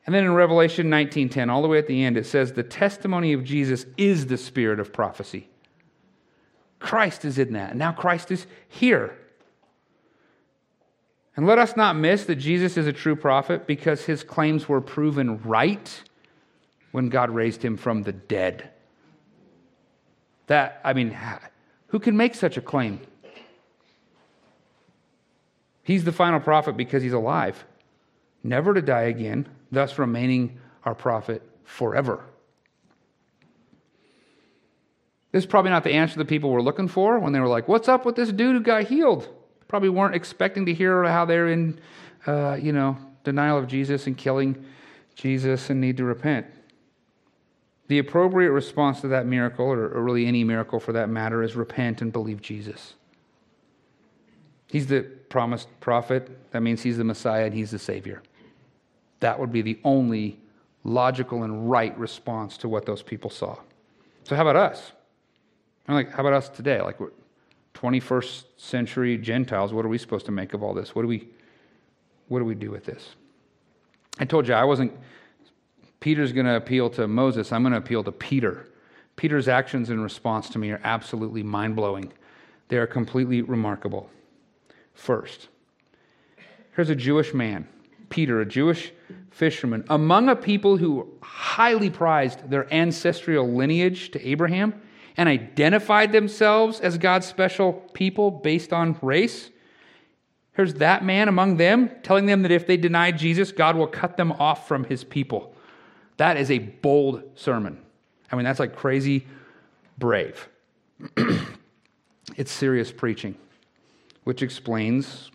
And 0.07 0.15
then 0.15 0.25
in 0.25 0.33
Revelation 0.33 0.89
19:10, 0.89 1.51
all 1.51 1.61
the 1.61 1.69
way 1.69 1.79
at 1.79 1.87
the 1.87 2.03
end, 2.03 2.17
it 2.17 2.25
says 2.25 2.53
the 2.53 2.63
testimony 2.63 3.35
of 3.35 3.45
Jesus 3.45 3.85
is 3.99 4.27
the 4.27 4.39
spirit 4.39 4.81
of 4.81 4.93
prophecy. 4.93 5.49
Christ 6.79 7.25
is 7.25 7.39
in 7.39 7.53
that. 7.53 7.71
And 7.71 7.79
now 7.79 7.93
Christ 7.93 8.31
is 8.31 8.47
here. 8.69 9.17
And 11.37 11.47
let 11.47 11.59
us 11.59 11.77
not 11.77 11.97
miss 11.97 12.25
that 12.25 12.37
Jesus 12.37 12.77
is 12.77 12.87
a 12.87 12.93
true 12.93 13.17
prophet 13.17 13.67
because 13.67 14.07
his 14.07 14.25
claims 14.25 14.69
were 14.69 14.81
proven 14.81 15.41
right 15.43 16.03
when 16.90 17.09
God 17.09 17.31
raised 17.31 17.64
him 17.64 17.77
from 17.77 18.03
the 18.03 18.12
dead. 18.12 18.70
That, 20.46 20.81
I 20.85 20.92
mean, 20.94 21.16
who 21.88 21.98
can 21.98 22.16
make 22.16 22.35
such 22.35 22.57
a 22.57 22.61
claim? 22.61 23.01
He's 25.83 26.05
the 26.05 26.12
final 26.12 26.40
prophet 26.40 26.77
because 26.77 27.03
he's 27.03 27.12
alive, 27.12 27.64
never 28.42 28.74
to 28.74 28.83
die 28.83 29.03
again, 29.03 29.48
thus 29.72 29.98
remaining 29.98 30.59
our 30.85 30.94
prophet 30.94 31.42
forever. 31.64 32.24
This 35.33 35.44
is 35.44 35.46
probably 35.46 35.70
not 35.70 35.85
the 35.85 35.92
answer 35.92 36.18
the 36.18 36.24
people 36.24 36.51
were 36.51 36.62
looking 36.62 36.88
for 36.88 37.18
when 37.18 37.33
they 37.33 37.40
were 37.40 37.48
like, 37.48 37.68
What's 37.68 37.88
up 37.88 38.05
with 38.07 38.16
this 38.16 38.33
dude 38.33 38.57
who 38.57 38.61
got 38.61 38.85
healed? 38.85 39.29
Probably 39.66 39.90
weren't 39.90 40.14
expecting 40.14 40.66
to 40.66 40.74
hear 40.74 41.05
how 41.05 41.27
they're 41.27 41.48
in, 41.48 41.79
uh, 42.27 42.59
you 42.61 42.72
know, 42.72 42.96
denial 43.24 43.59
of 43.59 43.66
Jesus 43.66 44.07
and 44.07 44.16
killing 44.16 44.64
Jesus 45.14 45.68
and 45.68 45.81
need 45.81 45.98
to 45.98 46.05
repent. 46.05 46.46
The 47.88 47.98
appropriate 47.98 48.53
response 48.53 49.01
to 49.01 49.09
that 49.09 49.27
miracle, 49.27 49.66
or, 49.66 49.88
really 50.03 50.27
any 50.27 50.44
miracle 50.44 50.79
for 50.79 50.92
that 50.92 51.09
matter, 51.09 51.42
is 51.42 51.57
repent 51.57 52.03
and 52.03 52.12
believe 52.12 52.40
Jesus. 52.40 52.94
He's 54.66 54.87
the 54.87 55.03
promised 55.31 55.68
prophet. 55.81 56.51
That 56.53 56.62
means 56.62 56.83
he's 56.83 56.98
the 56.98 57.05
Messiah 57.05 57.46
and 57.46 57.55
he's 57.55 57.70
the 57.70 57.79
Savior. 57.79 58.22
That 59.20 59.40
would 59.40 59.51
be 59.51 59.62
the 59.62 59.79
only 59.85 60.38
logical 60.85 61.42
and 61.42 61.70
right 61.70 61.98
response 61.98 62.59
to 62.59 62.68
what 62.68 62.85
those 62.85 63.03
people 63.03 63.31
saw. 63.31 63.57
So, 64.24 64.37
how 64.37 64.42
about 64.42 64.57
us? 64.57 64.92
I'm 65.88 65.94
like, 65.94 66.12
how 66.12 66.20
about 66.20 66.35
us 66.35 66.51
today? 66.51 66.83
Like, 66.83 66.98
21st 67.74 68.44
century 68.59 69.16
Gentiles, 69.16 69.72
what 69.72 69.85
are 69.85 69.88
we 69.88 69.98
supposed 69.98 70.27
to 70.27 70.33
make 70.33 70.53
of 70.53 70.62
all 70.62 70.74
this? 70.74 70.94
What 70.94 71.03
do 71.03 71.09
we, 71.09 71.29
what 72.29 72.40
do 72.40 72.44
we 72.44 72.55
do 72.55 72.70
with 72.70 72.85
this? 72.85 73.14
I 74.18 74.27
told 74.27 74.46
you 74.48 74.55
I 74.55 74.64
wasn't 74.64 74.92
Peter's 76.01 76.33
going 76.33 76.47
to 76.47 76.57
appeal 76.57 76.91
to 76.91 77.09
Moses. 77.09 77.53
I'm 77.53 77.63
going 77.63 77.73
to 77.73 77.79
appeal 77.79 78.05
to 78.05 78.13
Peter. 78.13 78.69
Peter's 79.17 79.49
actions 79.49 79.91
in 79.91 80.01
response 80.01 80.49
to 80.51 80.59
me 80.59 80.71
are 80.71 80.81
absolutely 80.85 81.43
mind 81.43 81.75
blowing. 81.75 82.13
They 82.69 82.77
are 82.77 82.87
completely 82.87 83.43
remarkable. 83.43 84.09
First, 84.95 85.49
here's 86.77 86.91
a 86.91 86.95
Jewish 86.95 87.35
man, 87.35 87.67
Peter, 88.11 88.41
a 88.41 88.47
Jewish 88.47 88.93
fisherman, 89.31 89.85
among 89.89 90.29
a 90.29 90.37
people 90.37 90.77
who 90.77 91.09
highly 91.23 91.91
prized 91.91 92.49
their 92.51 92.73
ancestral 92.73 93.53
lineage 93.53 94.11
to 94.13 94.29
Abraham 94.29 94.81
and 95.17 95.29
identified 95.29 96.13
themselves 96.13 96.81
as 96.81 96.97
God's 96.97 97.27
special 97.27 97.73
people 97.93 98.31
based 98.31 98.73
on 98.73 98.97
race. 99.03 99.51
Here's 100.53 100.75
that 100.75 101.05
man 101.05 101.29
among 101.29 101.57
them 101.57 101.91
telling 102.03 102.27
them 102.27 102.43
that 102.43 102.53
if 102.53 102.67
they 102.67 102.77
deny 102.77 103.11
Jesus, 103.11 103.51
God 103.51 103.77
will 103.77 103.87
cut 103.89 104.17
them 104.17 104.31
off 104.33 104.69
from 104.69 104.85
his 104.85 105.03
people. 105.03 105.55
That 106.19 106.37
is 106.37 106.51
a 106.51 106.59
bold 106.59 107.23
sermon. 107.37 107.81
I 108.31 108.37
mean, 108.37 108.45
that's 108.45 108.61
like 108.61 108.77
crazy 108.77 109.27
brave. 109.97 110.49
it's 112.37 112.51
serious 112.53 112.93
preaching, 112.93 113.35
which 114.25 114.43
explains 114.43 115.31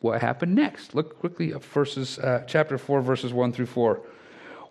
what 0.00 0.20
happened 0.20 0.54
next. 0.54 0.94
Look 0.94 1.18
quickly 1.18 1.52
at 1.52 1.64
verses, 1.64 2.18
uh, 2.18 2.44
chapter 2.46 2.78
4, 2.78 3.00
verses 3.00 3.32
1 3.32 3.52
through 3.52 3.66
4. 3.66 4.00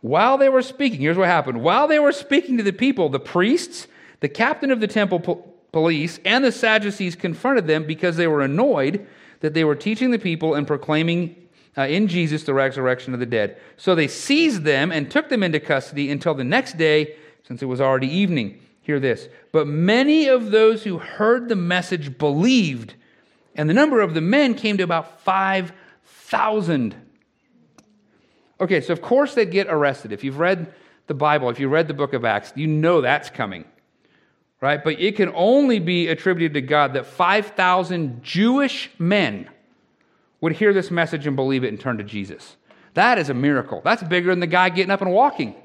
While 0.01 0.37
they 0.37 0.47
were 0.47 0.61
speaking, 0.61 1.01
here's 1.01 1.17
what 1.17 1.27
happened. 1.27 1.61
While 1.61 1.87
they 1.87 1.99
were 1.99 2.11
speaking 2.11 2.57
to 2.57 2.63
the 2.63 2.71
people, 2.71 3.09
the 3.09 3.19
priests, 3.19 3.87
the 4.19 4.29
captain 4.29 4.71
of 4.71 4.79
the 4.79 4.87
temple 4.87 5.19
po- 5.19 5.53
police, 5.71 6.19
and 6.23 6.45
the 6.45 6.51
Sadducees 6.51 7.15
confronted 7.15 7.67
them 7.67 7.83
because 7.85 8.15
they 8.15 8.27
were 8.27 8.41
annoyed 8.41 9.05
that 9.39 9.53
they 9.53 9.63
were 9.63 9.75
teaching 9.75 10.11
the 10.11 10.19
people 10.19 10.53
and 10.53 10.67
proclaiming 10.67 11.46
uh, 11.77 11.83
in 11.83 12.07
Jesus 12.07 12.43
the 12.43 12.53
resurrection 12.53 13.13
of 13.13 13.19
the 13.19 13.25
dead. 13.25 13.57
So 13.77 13.93
they 13.93 14.07
seized 14.07 14.63
them 14.63 14.91
and 14.91 15.09
took 15.09 15.29
them 15.29 15.43
into 15.43 15.59
custody 15.59 16.09
until 16.09 16.33
the 16.33 16.43
next 16.43 16.77
day, 16.77 17.15
since 17.47 17.61
it 17.61 17.65
was 17.65 17.79
already 17.79 18.07
evening. 18.07 18.59
Hear 18.81 18.99
this. 18.99 19.29
But 19.51 19.67
many 19.67 20.27
of 20.27 20.51
those 20.51 20.83
who 20.83 20.97
heard 20.97 21.49
the 21.49 21.55
message 21.55 22.17
believed, 22.17 22.95
and 23.55 23.69
the 23.69 23.73
number 23.73 24.01
of 24.01 24.13
the 24.13 24.21
men 24.21 24.55
came 24.55 24.77
to 24.77 24.83
about 24.83 25.21
5,000. 25.21 26.95
Okay, 28.59 28.81
so 28.81 28.93
of 28.93 29.01
course 29.01 29.35
they'd 29.35 29.51
get 29.51 29.67
arrested. 29.67 30.11
If 30.11 30.23
you've 30.23 30.39
read 30.39 30.73
the 31.07 31.13
Bible, 31.13 31.49
if 31.49 31.59
you 31.59 31.69
read 31.69 31.87
the 31.87 31.93
book 31.93 32.13
of 32.13 32.25
Acts, 32.25 32.53
you 32.55 32.65
know 32.65 33.01
that's 33.01 33.29
coming. 33.29 33.65
Right? 34.59 34.83
But 34.83 34.99
it 34.99 35.15
can 35.15 35.31
only 35.35 35.77
be 35.77 36.07
attributed 36.07 36.55
to 36.55 36.61
God 36.61 36.93
that 36.93 37.05
5,000 37.05 38.23
Jewish 38.23 38.89
men 38.97 39.47
would 40.41 40.53
hear 40.53 40.73
this 40.73 40.91
message 40.91 41.27
and 41.27 41.35
believe 41.35 41.63
it 41.63 41.69
and 41.69 41.79
turn 41.79 41.97
to 41.97 42.03
Jesus. 42.03 42.57
That 42.93 43.17
is 43.17 43.29
a 43.29 43.33
miracle. 43.33 43.81
That's 43.83 44.03
bigger 44.03 44.29
than 44.31 44.39
the 44.39 44.47
guy 44.47 44.69
getting 44.69 44.91
up 44.91 45.01
and 45.01 45.11
walking. 45.11 45.55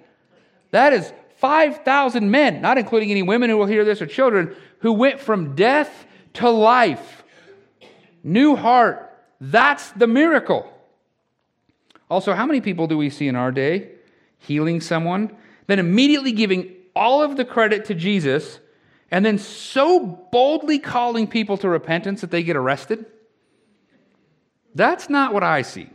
That 0.70 0.92
is 0.92 1.12
5,000 1.36 2.30
men, 2.30 2.60
not 2.60 2.78
including 2.78 3.10
any 3.10 3.22
women 3.22 3.50
who 3.50 3.56
will 3.56 3.66
hear 3.66 3.84
this 3.84 4.00
or 4.00 4.06
children, 4.06 4.54
who 4.80 4.92
went 4.92 5.20
from 5.20 5.54
death 5.54 6.06
to 6.34 6.48
life. 6.48 7.24
New 8.22 8.56
heart. 8.56 9.10
That's 9.40 9.90
the 9.92 10.06
miracle. 10.06 10.72
Also, 12.08 12.34
how 12.34 12.46
many 12.46 12.60
people 12.60 12.86
do 12.86 12.96
we 12.96 13.10
see 13.10 13.26
in 13.28 13.36
our 13.36 13.50
day 13.50 13.92
healing 14.38 14.80
someone, 14.80 15.34
then 15.66 15.78
immediately 15.78 16.32
giving 16.32 16.74
all 16.94 17.22
of 17.22 17.36
the 17.36 17.44
credit 17.44 17.86
to 17.86 17.94
Jesus, 17.94 18.60
and 19.10 19.24
then 19.24 19.38
so 19.38 20.00
boldly 20.30 20.78
calling 20.78 21.26
people 21.26 21.56
to 21.58 21.68
repentance 21.68 22.20
that 22.20 22.30
they 22.30 22.42
get 22.42 22.56
arrested? 22.56 23.06
That's 24.74 25.08
not 25.08 25.34
what 25.34 25.42
I 25.42 25.62
see. 25.62 25.88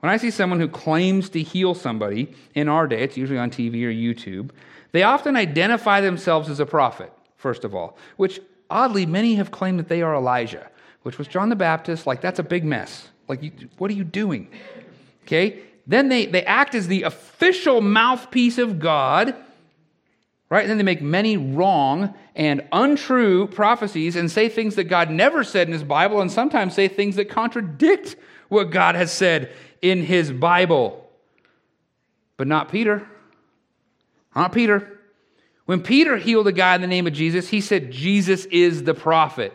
When 0.00 0.12
I 0.12 0.18
see 0.18 0.30
someone 0.30 0.60
who 0.60 0.68
claims 0.68 1.30
to 1.30 1.42
heal 1.42 1.74
somebody 1.74 2.34
in 2.54 2.68
our 2.68 2.86
day, 2.86 3.02
it's 3.02 3.16
usually 3.16 3.38
on 3.38 3.50
TV 3.50 3.84
or 3.84 3.90
YouTube, 3.90 4.50
they 4.92 5.02
often 5.02 5.34
identify 5.34 6.00
themselves 6.00 6.50
as 6.50 6.60
a 6.60 6.66
prophet, 6.66 7.12
first 7.36 7.64
of 7.64 7.74
all, 7.74 7.96
which 8.16 8.38
oddly 8.68 9.06
many 9.06 9.36
have 9.36 9.50
claimed 9.50 9.78
that 9.78 9.88
they 9.88 10.02
are 10.02 10.14
Elijah, 10.14 10.68
which 11.02 11.18
was 11.18 11.26
John 11.26 11.48
the 11.48 11.56
Baptist. 11.56 12.06
Like, 12.06 12.20
that's 12.20 12.38
a 12.38 12.42
big 12.42 12.64
mess. 12.64 13.08
Like, 13.28 13.52
what 13.78 13.90
are 13.90 13.94
you 13.94 14.04
doing? 14.04 14.48
Okay? 15.22 15.60
Then 15.86 16.08
they, 16.08 16.26
they 16.26 16.44
act 16.44 16.74
as 16.74 16.86
the 16.86 17.02
official 17.02 17.80
mouthpiece 17.80 18.58
of 18.58 18.78
God 18.78 19.34
right? 20.50 20.62
And 20.62 20.70
then 20.70 20.78
they 20.78 20.84
make 20.84 21.02
many 21.02 21.36
wrong 21.36 22.14
and 22.34 22.66
untrue 22.72 23.46
prophecies 23.48 24.16
and 24.16 24.30
say 24.30 24.48
things 24.48 24.74
that 24.76 24.84
God 24.84 25.10
never 25.10 25.42
said 25.44 25.66
in 25.68 25.72
his 25.72 25.84
Bible, 25.84 26.20
and 26.20 26.30
sometimes 26.30 26.74
say 26.74 26.88
things 26.88 27.16
that 27.16 27.28
contradict 27.28 28.16
what 28.48 28.70
God 28.70 28.94
has 28.94 29.12
said 29.12 29.52
in 29.82 30.02
his 30.02 30.30
Bible. 30.30 31.08
But 32.36 32.46
not 32.46 32.70
Peter. 32.70 33.06
Not 34.34 34.52
Peter. 34.52 35.00
When 35.66 35.82
Peter 35.82 36.16
healed 36.16 36.46
a 36.46 36.52
guy 36.52 36.74
in 36.74 36.80
the 36.80 36.86
name 36.86 37.06
of 37.06 37.12
Jesus, 37.12 37.48
he 37.48 37.60
said, 37.60 37.90
Jesus 37.90 38.44
is 38.46 38.82
the 38.82 38.94
prophet. 38.94 39.52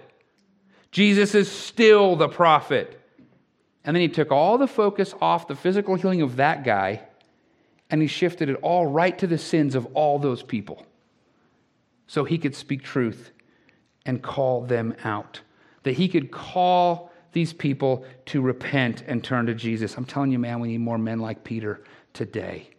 Jesus 0.91 1.35
is 1.35 1.51
still 1.51 2.15
the 2.15 2.27
prophet. 2.29 2.99
And 3.83 3.95
then 3.95 4.01
he 4.01 4.07
took 4.07 4.31
all 4.31 4.57
the 4.57 4.67
focus 4.67 5.13
off 5.21 5.47
the 5.47 5.55
physical 5.55 5.95
healing 5.95 6.21
of 6.21 6.37
that 6.37 6.63
guy 6.63 7.03
and 7.89 8.01
he 8.01 8.07
shifted 8.07 8.49
it 8.49 8.57
all 8.61 8.85
right 8.85 9.17
to 9.17 9.27
the 9.27 9.37
sins 9.37 9.75
of 9.75 9.85
all 9.93 10.19
those 10.19 10.43
people 10.43 10.85
so 12.07 12.23
he 12.23 12.37
could 12.37 12.55
speak 12.55 12.83
truth 12.83 13.31
and 14.05 14.21
call 14.21 14.61
them 14.61 14.95
out. 15.03 15.41
That 15.83 15.93
he 15.93 16.07
could 16.07 16.31
call 16.31 17.11
these 17.31 17.53
people 17.53 18.05
to 18.25 18.41
repent 18.41 19.03
and 19.07 19.23
turn 19.23 19.45
to 19.45 19.53
Jesus. 19.53 19.95
I'm 19.95 20.05
telling 20.05 20.31
you, 20.31 20.39
man, 20.39 20.59
we 20.59 20.69
need 20.69 20.79
more 20.79 20.97
men 20.97 21.19
like 21.19 21.43
Peter 21.43 21.83
today. 22.13 22.69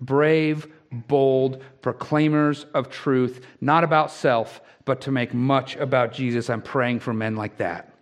Brave, 0.00 0.66
bold 0.90 1.62
proclaimers 1.80 2.64
of 2.74 2.90
truth, 2.90 3.46
not 3.60 3.84
about 3.84 4.10
self, 4.10 4.60
but 4.84 5.02
to 5.02 5.12
make 5.12 5.32
much 5.32 5.76
about 5.76 6.12
Jesus. 6.12 6.50
I'm 6.50 6.62
praying 6.62 7.00
for 7.00 7.12
men 7.12 7.36
like 7.36 7.58
that. 7.58 7.94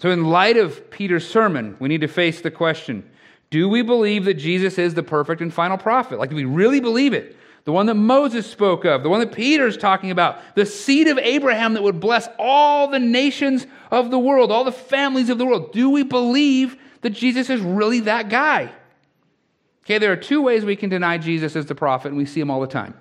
So, 0.00 0.10
in 0.10 0.24
light 0.24 0.56
of 0.56 0.90
Peter's 0.90 1.26
sermon, 1.26 1.76
we 1.78 1.88
need 1.88 2.02
to 2.02 2.08
face 2.08 2.40
the 2.40 2.50
question 2.50 3.08
do 3.50 3.68
we 3.68 3.82
believe 3.82 4.24
that 4.24 4.34
Jesus 4.34 4.78
is 4.78 4.94
the 4.94 5.02
perfect 5.02 5.40
and 5.40 5.52
final 5.52 5.78
prophet? 5.78 6.18
Like, 6.18 6.30
do 6.30 6.36
we 6.36 6.44
really 6.44 6.80
believe 6.80 7.12
it? 7.12 7.36
the 7.64 7.72
one 7.72 7.86
that 7.86 7.94
Moses 7.94 8.46
spoke 8.46 8.84
of, 8.84 9.02
the 9.02 9.08
one 9.08 9.20
that 9.20 9.32
Peter's 9.32 9.76
talking 9.76 10.10
about, 10.10 10.38
the 10.54 10.66
seed 10.66 11.08
of 11.08 11.18
Abraham 11.18 11.74
that 11.74 11.82
would 11.82 11.98
bless 11.98 12.28
all 12.38 12.88
the 12.88 12.98
nations 12.98 13.66
of 13.90 14.10
the 14.10 14.18
world, 14.18 14.52
all 14.52 14.64
the 14.64 14.72
families 14.72 15.30
of 15.30 15.38
the 15.38 15.46
world. 15.46 15.72
Do 15.72 15.88
we 15.88 16.02
believe 16.02 16.76
that 17.00 17.10
Jesus 17.10 17.48
is 17.48 17.60
really 17.62 18.00
that 18.00 18.28
guy? 18.28 18.70
Okay, 19.84 19.98
there 19.98 20.12
are 20.12 20.16
two 20.16 20.42
ways 20.42 20.64
we 20.64 20.76
can 20.76 20.90
deny 20.90 21.16
Jesus 21.16 21.56
as 21.56 21.66
the 21.66 21.74
prophet, 21.74 22.08
and 22.08 22.16
we 22.18 22.26
see 22.26 22.40
him 22.40 22.50
all 22.50 22.60
the 22.60 22.66
time. 22.66 22.94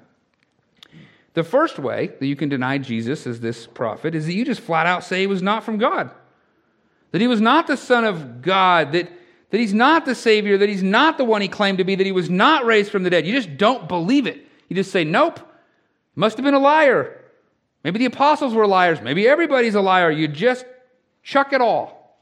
The 1.34 1.44
first 1.44 1.80
way 1.80 2.08
that 2.20 2.26
you 2.26 2.36
can 2.36 2.48
deny 2.48 2.78
Jesus 2.78 3.28
as 3.28 3.40
this 3.40 3.68
prophet 3.68 4.16
is 4.16 4.28
that 4.28 4.34
you 4.34 4.46
just 4.46 4.62
flat 4.62 4.86
out 4.86 5.04
say 5.04 5.22
he 5.22 5.28
was 5.28 5.42
not 5.42 5.64
from 5.64 5.78
God, 5.78 6.12
that 7.12 7.20
he 7.20 7.28
was 7.28 7.42
not 7.42 7.68
the 7.68 7.78
Son 7.78 8.06
of 8.06 8.42
God, 8.42 8.94
that, 8.94 9.12
that 9.54 9.60
he's 9.60 9.72
not 9.72 10.04
the 10.04 10.16
Savior, 10.16 10.58
that 10.58 10.68
he's 10.68 10.82
not 10.82 11.20
the 11.20 11.24
one 11.24 11.40
he 11.40 11.48
claimed 11.48 11.78
to 11.78 11.84
be, 11.84 11.94
that 11.94 12.08
he 12.08 12.12
was 12.12 12.28
not 12.28 12.66
raised 12.66 12.90
from 12.90 13.04
the 13.04 13.12
dead. 13.12 13.28
You 13.28 13.34
just 13.34 13.56
don't 13.56 13.88
believe 13.88 14.26
it. 14.26 14.48
You 14.68 14.76
just 14.76 14.92
say, 14.92 15.04
nope, 15.04 15.40
must 16.16 16.38
have 16.38 16.44
been 16.44 16.56
a 16.56 16.60
liar. 16.60 17.22
Maybe 17.84 18.00
the 18.00 18.06
apostles 18.06 18.56
were 18.56 18.66
liars. 18.66 19.00
Maybe 19.00 19.28
everybody's 19.28 19.76
a 19.76 19.82
liar. 19.82 20.10
You 20.10 20.28
just 20.28 20.66
chuck 21.22 21.54
it 21.54 21.62
all. 21.62 22.18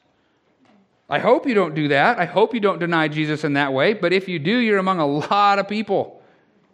I 1.09 1.19
hope 1.19 1.47
you 1.47 1.53
don't 1.53 1.73
do 1.73 1.87
that. 1.87 2.19
I 2.19 2.25
hope 2.25 2.53
you 2.53 2.59
don't 2.59 2.79
deny 2.79 3.07
Jesus 3.07 3.45
in 3.45 3.53
that 3.53 3.71
way. 3.71 3.93
But 3.93 4.11
if 4.11 4.27
you 4.27 4.37
do, 4.37 4.57
you're 4.57 4.77
among 4.77 4.99
a 4.99 5.07
lot 5.07 5.57
of 5.57 5.69
people 5.69 6.21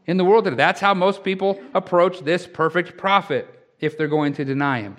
in 0.07 0.17
the 0.17 0.25
world 0.25 0.45
today. 0.45 0.57
That's 0.57 0.81
how 0.81 0.95
most 0.95 1.23
people 1.23 1.61
approach 1.75 2.21
this 2.21 2.47
perfect 2.47 2.97
prophet 2.97 3.47
if 3.79 3.95
they're 3.95 4.07
going 4.07 4.33
to 4.33 4.43
deny 4.43 4.81
him. 4.81 4.97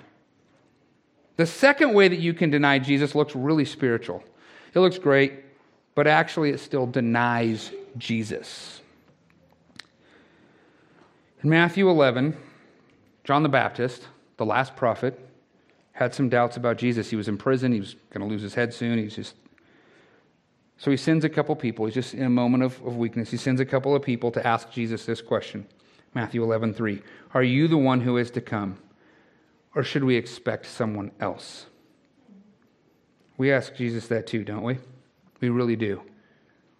The 1.35 1.45
second 1.45 1.93
way 1.93 2.07
that 2.07 2.19
you 2.19 2.33
can 2.33 2.49
deny 2.49 2.79
Jesus 2.79 3.13
looks 3.13 3.35
really 3.35 3.65
spiritual. 3.65 4.23
It 4.73 4.79
looks 4.79 4.97
great, 4.97 5.48
but 5.99 6.07
actually 6.07 6.51
it 6.51 6.61
still 6.61 6.87
denies 6.87 7.73
Jesus. 7.97 8.79
In 11.43 11.49
Matthew 11.49 11.89
11, 11.89 12.37
John 13.25 13.43
the 13.43 13.49
Baptist, 13.49 14.07
the 14.37 14.45
last 14.45 14.77
prophet, 14.77 15.19
had 15.91 16.15
some 16.15 16.29
doubts 16.29 16.55
about 16.55 16.77
Jesus. 16.77 17.09
He 17.09 17.17
was 17.17 17.27
in 17.27 17.37
prison. 17.37 17.73
He 17.73 17.81
was 17.81 17.97
going 18.11 18.25
to 18.25 18.33
lose 18.33 18.41
his 18.41 18.53
head 18.53 18.73
soon. 18.73 18.97
He's 18.97 19.13
just. 19.13 19.35
So 20.77 20.89
he 20.89 20.95
sends 20.95 21.25
a 21.25 21.29
couple 21.29 21.53
people. 21.57 21.83
He's 21.83 21.95
just 21.95 22.13
in 22.13 22.23
a 22.23 22.29
moment 22.29 22.63
of, 22.63 22.81
of 22.87 22.95
weakness. 22.95 23.29
He 23.29 23.35
sends 23.35 23.59
a 23.59 23.65
couple 23.65 23.93
of 23.93 24.01
people 24.01 24.31
to 24.31 24.47
ask 24.47 24.71
Jesus 24.71 25.05
this 25.05 25.21
question 25.21 25.67
Matthew 26.13 26.41
11, 26.41 26.75
3. 26.75 27.01
Are 27.33 27.43
you 27.43 27.67
the 27.67 27.77
one 27.77 27.99
who 27.99 28.15
is 28.15 28.31
to 28.31 28.39
come? 28.39 28.77
Or 29.75 29.83
should 29.83 30.05
we 30.05 30.15
expect 30.15 30.65
someone 30.65 31.11
else? 31.19 31.65
We 33.37 33.51
ask 33.51 33.75
Jesus 33.75 34.07
that 34.07 34.27
too, 34.27 34.45
don't 34.45 34.63
we? 34.63 34.77
We 35.39 35.49
really 35.49 35.75
do. 35.75 36.01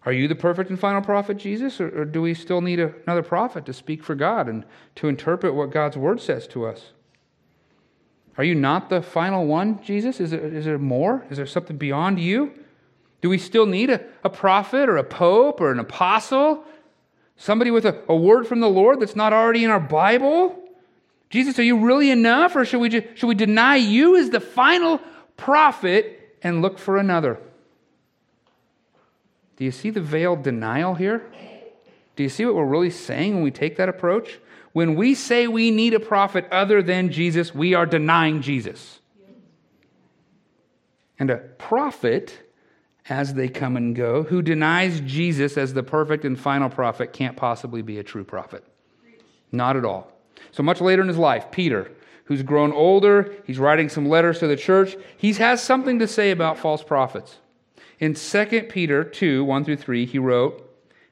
Are 0.06 0.14
you 0.14 0.28
the 0.28 0.36
perfect 0.36 0.70
and 0.70 0.80
final 0.80 1.02
prophet, 1.02 1.38
Jesus, 1.38 1.82
or, 1.82 2.02
or 2.02 2.06
do 2.06 2.22
we 2.22 2.34
still 2.34 2.62
need 2.62 2.80
a, 2.80 2.94
another 3.06 3.24
prophet 3.24 3.66
to 3.66 3.74
speak 3.74 4.04
for 4.04 4.16
God 4.16 4.48
and 4.48 4.66
to 4.96 5.08
interpret 5.08 5.54
what 5.54 5.72
God's 5.72 5.98
word 5.98 6.22
says 6.22 6.48
to 6.48 6.66
us? 6.66 6.94
Are 8.38 8.44
you 8.44 8.56
not 8.56 8.90
the 8.90 9.02
final 9.02 9.46
one, 9.46 9.84
Jesus? 9.84 10.22
Is 10.22 10.32
there, 10.32 10.40
is 10.40 10.64
there 10.64 10.78
more? 10.78 11.26
Is 11.30 11.38
there 11.38 11.46
something 11.46 11.78
beyond 11.78 12.20
you? 12.20 12.54
Do 13.22 13.30
we 13.30 13.38
still 13.38 13.66
need 13.66 13.90
a, 13.90 14.02
a 14.24 14.30
prophet 14.30 14.88
or 14.88 14.96
a 14.96 15.04
pope 15.04 15.60
or 15.60 15.72
an 15.72 15.80
apostle? 15.80 16.64
Somebody 17.36 17.70
with 17.70 17.86
a, 17.86 18.02
a 18.08 18.16
word 18.16 18.48
from 18.48 18.62
the 18.62 18.70
Lord 18.70 19.02
that's 19.02 19.16
not 19.16 19.34
already 19.34 19.66
in 19.66 19.72
our 19.72 19.80
Bible? 19.80 20.58
Jesus, 21.30 21.60
are 21.60 21.64
you 21.64 21.78
really 21.78 22.10
enough, 22.10 22.56
or 22.56 22.64
should 22.64 22.80
we, 22.80 22.90
should 22.90 23.28
we 23.28 23.36
deny 23.36 23.76
you 23.76 24.16
as 24.16 24.30
the 24.30 24.40
final 24.40 25.02
prophet 25.36 26.38
and 26.42 26.62
look 26.62 26.80
for 26.80 26.98
another? 26.98 27.40
Do 29.60 29.66
you 29.66 29.72
see 29.72 29.90
the 29.90 30.02
veiled 30.02 30.42
denial 30.42 30.96
here? 30.96 31.22
Do 32.16 32.24
you 32.24 32.30
see 32.30 32.46
what 32.46 32.56
we're 32.56 32.66
really 32.66 32.90
saying 32.90 33.36
when 33.36 33.44
we 33.44 33.52
take 33.52 33.76
that 33.76 33.90
approach? 33.90 34.40
When 34.72 34.96
we 34.96 35.14
say 35.14 35.48
we 35.48 35.70
need 35.70 35.94
a 35.94 36.00
prophet 36.00 36.48
other 36.50 36.82
than 36.82 37.12
Jesus, 37.12 37.54
we 37.54 37.74
are 37.74 37.86
denying 37.86 38.42
Jesus. 38.42 39.00
And 41.20 41.30
a 41.30 41.38
prophet, 41.38 42.50
as 43.10 43.34
they 43.34 43.50
come 43.50 43.76
and 43.76 43.94
go, 43.94 44.24
who 44.24 44.42
denies 44.42 45.02
Jesus 45.02 45.58
as 45.58 45.74
the 45.74 45.84
perfect 45.84 46.24
and 46.24 46.40
final 46.40 46.70
prophet 46.70 47.12
can't 47.12 47.36
possibly 47.36 47.82
be 47.82 48.00
a 48.00 48.04
true 48.04 48.24
prophet. 48.24 48.64
Not 49.52 49.76
at 49.76 49.84
all. 49.84 50.10
So 50.52 50.64
much 50.64 50.80
later 50.80 51.02
in 51.02 51.10
his 51.10 51.18
life, 51.18 51.52
Peter, 51.52 51.92
who's 52.26 52.44
grown 52.44 52.72
older, 52.72 53.34
he's 53.44 53.60
writing 53.60 53.90
some 53.90 54.08
letters 54.08 54.40
to 54.40 54.48
the 54.48 54.56
church. 54.56 54.96
He 55.18 55.34
has 55.34 55.62
something 55.62 56.00
to 56.00 56.08
say 56.08 56.32
about 56.32 56.58
false 56.58 56.82
prophets. 56.82 57.40
In 58.00 58.14
2 58.14 58.64
Peter 58.70 59.04
2 59.04 59.44
1 59.44 59.66
through 59.66 59.76
3, 59.76 60.06
he 60.06 60.20
wrote, 60.20 60.66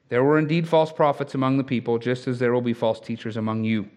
There 0.08 0.24
were 0.24 0.38
indeed 0.38 0.66
false 0.66 0.90
prophets 0.90 1.34
among 1.34 1.58
the 1.58 1.64
people, 1.64 1.98
just 1.98 2.26
as 2.26 2.38
there 2.38 2.52
will 2.52 2.62
be 2.62 2.72
false 2.72 2.98
teachers 2.98 3.36
among 3.36 3.64
you. 3.64 3.90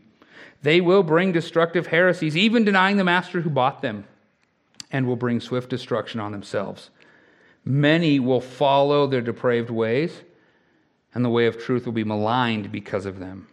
They 0.62 0.82
will 0.82 1.01
bring 1.01 1.32
destructive 1.32 1.88
heresies, 1.88 2.36
even 2.36 2.65
denying 2.65 2.97
the 2.97 3.04
master 3.04 3.41
who 3.41 3.49
bought 3.49 3.82
them, 3.82 4.06
and 4.91 5.08
will 5.08 5.15
bring 5.15 5.39
swift 5.39 5.69
destruction 5.69 6.19
on 6.19 6.34
themselves. 6.34 6.89
Many 7.63 8.19
will 8.19 8.41
follow 8.41 9.08
their 9.08 9.21
depraved 9.21 9.69
ways, 9.69 10.21
and 11.13 11.23
the 11.23 11.30
way 11.30 11.45
of 11.45 11.58
truth 11.58 11.86
will 11.86 11.93
be 11.93 12.04
maligned 12.04 12.71
because 12.71 13.06
of 13.06 13.19
them. 13.19 13.47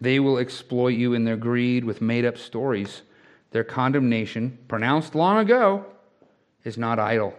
They 0.00 0.20
will 0.20 0.38
exploit 0.38 0.94
you 0.94 1.14
in 1.14 1.24
their 1.24 1.36
greed 1.36 1.84
with 1.84 2.00
made 2.00 2.24
up 2.24 2.36
stories. 2.36 3.02
Their 3.52 3.64
condemnation, 3.64 4.58
pronounced 4.68 5.14
long 5.14 5.38
ago, 5.38 5.86
is 6.64 6.78
not 6.78 6.98
idle, 6.98 7.34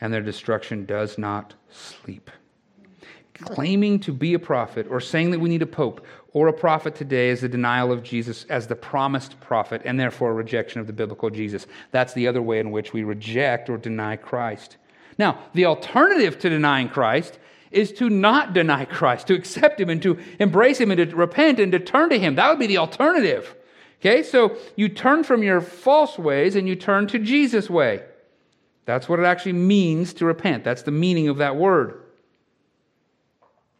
and 0.00 0.12
their 0.12 0.22
destruction 0.22 0.84
does 0.84 1.18
not 1.18 1.54
sleep. 1.70 2.30
Claiming 3.34 4.00
to 4.00 4.12
be 4.12 4.34
a 4.34 4.38
prophet 4.38 4.86
or 4.90 5.00
saying 5.00 5.30
that 5.30 5.40
we 5.40 5.48
need 5.48 5.62
a 5.62 5.66
pope 5.66 6.04
or 6.32 6.48
a 6.48 6.52
prophet 6.52 6.94
today 6.94 7.30
is 7.30 7.40
the 7.40 7.48
denial 7.48 7.90
of 7.90 8.02
Jesus 8.02 8.44
as 8.48 8.66
the 8.66 8.76
promised 8.76 9.40
prophet 9.40 9.82
and 9.84 9.98
therefore 9.98 10.30
a 10.30 10.34
rejection 10.34 10.80
of 10.80 10.86
the 10.86 10.92
biblical 10.92 11.30
Jesus. 11.30 11.66
That's 11.90 12.12
the 12.12 12.28
other 12.28 12.42
way 12.42 12.58
in 12.60 12.70
which 12.70 12.92
we 12.92 13.02
reject 13.02 13.70
or 13.70 13.78
deny 13.78 14.16
Christ. 14.16 14.76
Now, 15.18 15.38
the 15.54 15.66
alternative 15.66 16.38
to 16.40 16.50
denying 16.50 16.88
Christ 16.88 17.38
is 17.70 17.92
to 17.92 18.10
not 18.10 18.52
deny 18.52 18.84
Christ, 18.84 19.26
to 19.28 19.34
accept 19.34 19.80
Him 19.80 19.90
and 19.90 20.02
to 20.02 20.18
embrace 20.38 20.78
Him 20.78 20.90
and 20.90 21.10
to 21.10 21.16
repent 21.16 21.60
and 21.60 21.72
to 21.72 21.78
turn 21.78 22.10
to 22.10 22.18
Him. 22.18 22.34
That 22.34 22.50
would 22.50 22.58
be 22.58 22.66
the 22.66 22.78
alternative. 22.78 23.54
Okay, 24.00 24.22
so 24.22 24.56
you 24.76 24.88
turn 24.88 25.24
from 25.24 25.42
your 25.42 25.60
false 25.60 26.18
ways 26.18 26.56
and 26.56 26.66
you 26.66 26.74
turn 26.74 27.06
to 27.08 27.18
Jesus' 27.18 27.68
way. 27.68 28.02
That's 28.84 29.08
what 29.08 29.20
it 29.20 29.24
actually 29.24 29.52
means 29.52 30.14
to 30.14 30.24
repent. 30.24 30.64
That's 30.64 30.82
the 30.82 30.90
meaning 30.90 31.28
of 31.28 31.38
that 31.38 31.56
word. 31.56 32.02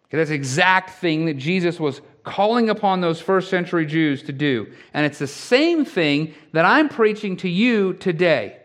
Okay, 0.06 0.18
that's 0.18 0.30
the 0.30 0.36
exact 0.36 0.90
thing 0.90 1.26
that 1.26 1.34
Jesus 1.34 1.78
was 1.78 2.00
calling 2.24 2.68
upon 2.68 3.00
those 3.00 3.20
first 3.20 3.48
century 3.48 3.86
Jews 3.86 4.22
to 4.24 4.32
do. 4.32 4.72
And 4.92 5.06
it's 5.06 5.18
the 5.18 5.26
same 5.26 5.84
thing 5.84 6.34
that 6.52 6.64
I'm 6.64 6.88
preaching 6.88 7.36
to 7.38 7.48
you 7.48 7.94
today. 7.94 8.58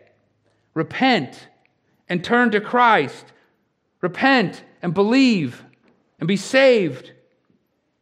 Repent 0.74 1.48
and 2.08 2.22
turn 2.22 2.50
to 2.50 2.60
Christ. 2.60 3.24
Repent 4.00 4.62
and 4.82 4.92
believe 4.92 5.64
and 6.18 6.28
be 6.28 6.36
saved. 6.36 7.12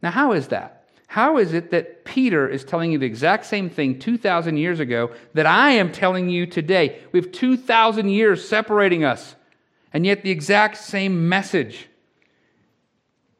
Now, 0.01 0.11
how 0.11 0.33
is 0.33 0.49
that? 0.49 0.74
How 1.15 1.37
is 1.37 1.53
it 1.53 1.71
that 1.71 2.03
Peter 2.03 2.45
is 2.45 2.65
telling 2.65 2.91
you 2.91 2.97
the 2.97 3.05
exact 3.05 3.45
same 3.45 3.69
thing 3.69 3.99
2,000 3.99 4.57
years 4.57 4.81
ago 4.81 5.11
that 5.33 5.45
I 5.45 5.71
am 5.71 5.93
telling 5.93 6.27
you 6.27 6.45
today? 6.45 6.99
We 7.13 7.21
have 7.21 7.31
2,000 7.31 8.09
years 8.09 8.45
separating 8.45 9.05
us, 9.05 9.37
and 9.93 10.05
yet 10.05 10.23
the 10.23 10.29
exact 10.29 10.75
same 10.75 11.29
message. 11.29 11.87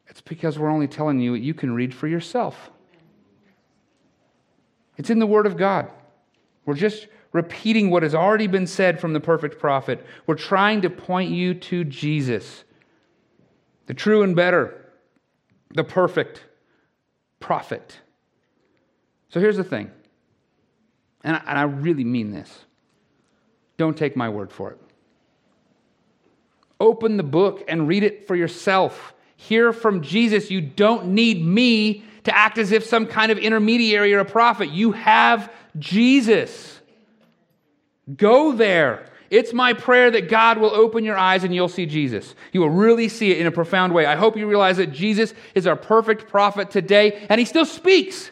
It's 0.06 0.22
because 0.22 0.58
we're 0.58 0.70
only 0.70 0.88
telling 0.88 1.20
you 1.20 1.32
what 1.32 1.42
you 1.42 1.52
can 1.52 1.74
read 1.74 1.92
for 1.92 2.08
yourself. 2.08 2.70
It's 4.96 5.10
in 5.10 5.18
the 5.18 5.26
Word 5.26 5.44
of 5.44 5.58
God. 5.58 5.90
We're 6.64 6.76
just 6.76 7.08
repeating 7.32 7.90
what 7.90 8.04
has 8.04 8.14
already 8.14 8.46
been 8.46 8.66
said 8.66 8.98
from 8.98 9.12
the 9.12 9.20
perfect 9.20 9.58
prophet. 9.58 10.02
We're 10.26 10.36
trying 10.36 10.80
to 10.80 10.88
point 10.88 11.30
you 11.30 11.52
to 11.52 11.84
Jesus 11.84 12.64
the 13.84 13.92
true 13.92 14.22
and 14.22 14.34
better, 14.34 14.92
the 15.74 15.84
perfect 15.84 16.42
prophet. 17.46 17.96
So 19.28 19.38
here's 19.38 19.56
the 19.56 19.62
thing, 19.62 19.88
and 21.22 21.36
I, 21.36 21.42
and 21.46 21.58
I 21.58 21.62
really 21.62 22.02
mean 22.02 22.32
this. 22.32 22.64
Don't 23.76 23.96
take 23.96 24.16
my 24.16 24.28
word 24.28 24.50
for 24.50 24.72
it. 24.72 24.80
Open 26.80 27.16
the 27.16 27.22
book 27.22 27.62
and 27.68 27.86
read 27.86 28.02
it 28.02 28.26
for 28.26 28.34
yourself. 28.34 29.14
Hear 29.36 29.72
from 29.72 30.02
Jesus. 30.02 30.50
You 30.50 30.60
don't 30.60 31.08
need 31.08 31.44
me 31.44 32.04
to 32.24 32.36
act 32.36 32.58
as 32.58 32.72
if 32.72 32.84
some 32.84 33.06
kind 33.06 33.30
of 33.30 33.38
intermediary 33.38 34.12
or 34.12 34.18
a 34.18 34.24
prophet. 34.24 34.70
You 34.70 34.90
have 34.92 35.52
Jesus. 35.78 36.80
Go 38.16 38.50
there. 38.50 39.06
It's 39.30 39.52
my 39.52 39.72
prayer 39.72 40.10
that 40.10 40.28
God 40.28 40.58
will 40.58 40.74
open 40.74 41.04
your 41.04 41.16
eyes 41.16 41.44
and 41.44 41.54
you'll 41.54 41.68
see 41.68 41.86
Jesus. 41.86 42.34
You 42.52 42.60
will 42.60 42.70
really 42.70 43.08
see 43.08 43.30
it 43.30 43.38
in 43.38 43.46
a 43.46 43.50
profound 43.50 43.92
way. 43.92 44.06
I 44.06 44.16
hope 44.16 44.36
you 44.36 44.48
realize 44.48 44.76
that 44.76 44.92
Jesus 44.92 45.34
is 45.54 45.66
our 45.66 45.76
perfect 45.76 46.28
prophet 46.28 46.70
today, 46.70 47.26
and 47.28 47.38
he 47.38 47.44
still 47.44 47.64
speaks. 47.64 48.30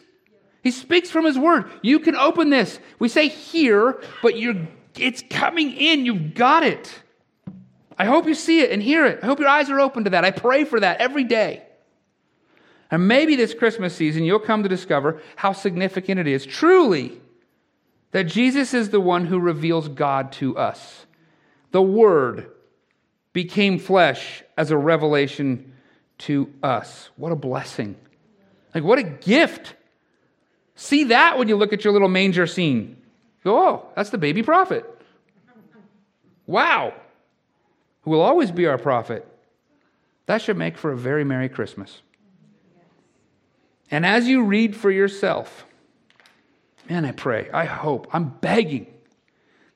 He 0.63 0.71
speaks 0.71 1.11
from 1.11 1.25
his 1.25 1.37
word. 1.37 1.69
You 1.81 1.99
can 1.99 2.15
open 2.15 2.49
this. 2.49 2.79
We 2.97 3.09
say 3.09 3.27
here, 3.27 4.01
but 4.21 4.39
you're, 4.39 4.67
it's 4.97 5.23
coming 5.29 5.71
in. 5.71 6.05
You've 6.05 6.33
got 6.33 6.63
it. 6.63 6.91
I 7.97 8.05
hope 8.05 8.27
you 8.27 8.33
see 8.33 8.61
it 8.61 8.71
and 8.71 8.81
hear 8.81 9.05
it. 9.05 9.19
I 9.21 9.25
hope 9.25 9.39
your 9.39 9.49
eyes 9.49 9.69
are 9.69 9.79
open 9.79 10.05
to 10.05 10.09
that. 10.11 10.25
I 10.25 10.31
pray 10.31 10.63
for 10.65 10.79
that 10.79 10.99
every 10.99 11.23
day. 11.23 11.63
And 12.91 13.07
maybe 13.07 13.35
this 13.35 13.53
Christmas 13.53 13.95
season, 13.95 14.23
you'll 14.23 14.39
come 14.39 14.63
to 14.63 14.69
discover 14.69 15.21
how 15.35 15.53
significant 15.53 16.19
it 16.19 16.27
is. 16.27 16.45
Truly, 16.45 17.19
that 18.15 18.27
Jesus 18.27 18.73
is 18.73 18.91
the 18.91 19.01
one 19.01 19.25
who 19.25 19.37
reveals 19.37 19.89
God 19.89 20.31
to 20.31 20.57
us. 20.57 21.05
The 21.71 21.81
Word 21.81 22.49
became 23.33 23.77
flesh 23.77 24.41
as 24.55 24.71
a 24.71 24.77
revelation 24.77 25.73
to 26.19 26.49
us. 26.63 27.09
What 27.17 27.33
a 27.33 27.35
blessing. 27.35 27.97
Like, 28.73 28.85
what 28.85 28.99
a 28.99 29.03
gift. 29.03 29.75
See 30.75 31.03
that 31.03 31.37
when 31.37 31.49
you 31.49 31.57
look 31.57 31.73
at 31.73 31.83
your 31.83 31.91
little 31.91 32.07
manger 32.07 32.47
scene. 32.47 32.95
Go, 33.43 33.59
oh, 33.59 33.89
that's 33.97 34.11
the 34.11 34.17
baby 34.17 34.43
prophet. 34.43 34.85
Wow. 36.47 36.93
Who 38.03 38.11
will 38.11 38.21
always 38.21 38.49
be 38.49 38.65
our 38.65 38.77
prophet. 38.77 39.27
That 40.27 40.41
should 40.41 40.55
make 40.55 40.77
for 40.77 40.93
a 40.93 40.97
very 40.97 41.25
Merry 41.25 41.49
Christmas. 41.49 42.01
And 43.91 44.05
as 44.05 44.25
you 44.25 44.45
read 44.45 44.73
for 44.73 44.89
yourself, 44.89 45.65
Man, 46.89 47.05
I 47.05 47.11
pray, 47.11 47.49
I 47.51 47.65
hope, 47.65 48.07
I'm 48.13 48.29
begging 48.29 48.87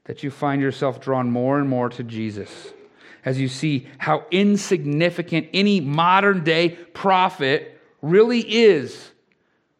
that 0.06 0.24
you 0.24 0.32
find 0.32 0.62
yourself 0.62 1.02
drawn 1.02 1.32
more 1.32 1.60
and 1.60 1.67
more 1.67 1.89
to 1.89 2.04
Jesus 2.04 2.74
as 3.26 3.39
you 3.39 3.48
see 3.48 3.88
how 3.98 4.26
insignificant 4.32 5.50
any 5.54 5.80
modern 5.80 6.43
day 6.43 6.69
prophet 6.69 7.80
really 8.02 8.39
is 8.39 9.12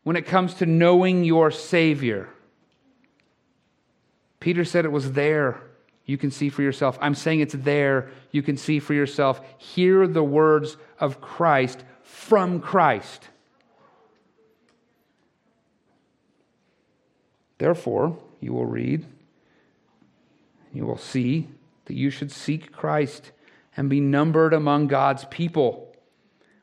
when 0.04 0.16
it 0.16 0.26
comes 0.26 0.56
to 0.56 0.66
knowing 0.66 1.24
your 1.24 1.52
Savior. 1.52 2.30
Peter 4.40 4.66
said 4.66 4.86
it 4.86 4.92
was 4.92 5.14
there. 5.14 5.62
You 6.06 6.18
can 6.18 6.32
see 6.32 6.50
for 6.50 6.64
yourself. 6.64 6.98
I'm 7.02 7.16
saying 7.16 7.42
it's 7.42 7.54
there. 7.54 8.10
You 8.32 8.42
can 8.42 8.58
see 8.58 8.80
for 8.80 8.94
yourself. 8.94 9.42
Hear 9.58 10.08
the 10.08 10.24
words 10.24 10.78
of 11.00 11.22
Christ 11.22 11.84
from 12.04 12.60
Christ. 12.60 13.30
Therefore, 17.60 18.18
you 18.40 18.54
will 18.54 18.66
read, 18.66 19.06
you 20.74 20.86
will 20.86 20.98
see 20.98 21.50
that 21.86 21.96
you 21.96 22.10
should 22.10 22.32
seek 22.32 22.72
Christ 22.72 23.32
and 23.76 23.90
be 23.90 24.00
numbered 24.00 24.54
among 24.54 24.88
God's 24.88 25.26
people. 25.26 25.94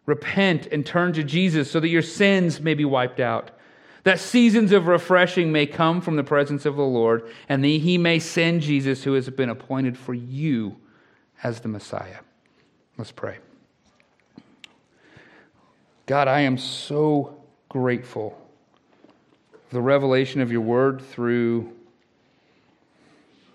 Repent 0.06 0.66
and 0.66 0.86
turn 0.86 1.12
to 1.12 1.22
Jesus 1.22 1.70
so 1.70 1.80
that 1.80 1.88
your 1.88 2.02
sins 2.02 2.60
may 2.60 2.74
be 2.74 2.84
wiped 2.84 3.20
out, 3.20 3.50
that 4.04 4.20
seasons 4.20 4.72
of 4.72 4.86
refreshing 4.86 5.52
may 5.52 5.66
come 5.66 6.00
from 6.00 6.16
the 6.16 6.24
presence 6.24 6.64
of 6.64 6.76
the 6.76 6.84
Lord, 6.84 7.28
and 7.48 7.62
that 7.62 7.68
he 7.68 7.98
may 7.98 8.18
send 8.18 8.62
Jesus 8.62 9.02
who 9.02 9.14
has 9.14 9.28
been 9.30 9.50
appointed 9.50 9.98
for 9.98 10.14
you 10.14 10.76
as 11.42 11.60
the 11.60 11.68
Messiah. 11.68 12.20
Let's 12.96 13.12
pray. 13.12 13.38
God, 16.06 16.28
I 16.28 16.40
am 16.40 16.56
so 16.56 17.42
grateful 17.68 18.45
the 19.70 19.80
revelation 19.80 20.40
of 20.40 20.52
your 20.52 20.60
word 20.60 21.02
through 21.02 21.72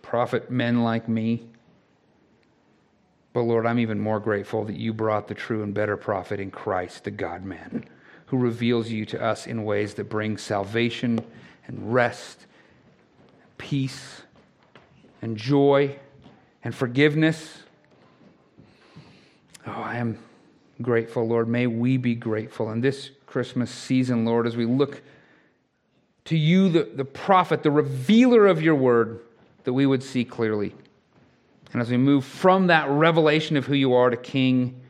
prophet 0.01 0.51
men 0.51 0.83
like 0.83 1.07
me. 1.07 1.47
But 3.33 3.43
Lord, 3.43 3.65
I'm 3.65 3.79
even 3.79 3.99
more 3.99 4.19
grateful 4.19 4.65
that 4.65 4.75
you 4.75 4.93
brought 4.93 5.27
the 5.29 5.33
true 5.33 5.63
and 5.63 5.73
better 5.73 5.95
prophet 5.95 6.39
in 6.39 6.51
Christ, 6.51 7.05
the 7.05 7.11
God 7.11 7.45
man, 7.45 7.85
who 8.25 8.37
reveals 8.37 8.89
you 8.89 9.05
to 9.05 9.23
us 9.23 9.47
in 9.47 9.63
ways 9.63 9.93
that 9.93 10.09
bring 10.09 10.37
salvation 10.37 11.23
and 11.65 11.93
rest, 11.93 12.45
peace 13.57 14.23
and 15.21 15.37
joy 15.37 15.95
and 16.63 16.75
forgiveness. 16.75 17.59
Oh, 19.65 19.71
I 19.71 19.95
am 19.95 20.17
grateful, 20.81 21.25
Lord. 21.25 21.47
May 21.47 21.67
we 21.67 21.95
be 21.95 22.15
grateful 22.15 22.69
in 22.71 22.81
this 22.81 23.11
Christmas 23.27 23.71
season, 23.71 24.25
Lord, 24.25 24.45
as 24.45 24.57
we 24.57 24.65
look 24.65 25.01
to 26.25 26.37
you, 26.37 26.69
the, 26.69 26.83
the 26.95 27.05
prophet, 27.05 27.63
the 27.63 27.71
revealer 27.71 28.47
of 28.47 28.61
your 28.61 28.75
word, 28.75 29.21
that 29.63 29.73
we 29.73 29.85
would 29.85 30.03
see 30.03 30.23
clearly. 30.23 30.73
And 31.73 31.81
as 31.81 31.89
we 31.89 31.97
move 31.97 32.25
from 32.25 32.67
that 32.67 32.89
revelation 32.89 33.57
of 33.57 33.65
who 33.65 33.75
you 33.75 33.93
are 33.93 34.09
to 34.09 34.17
king, 34.17 34.81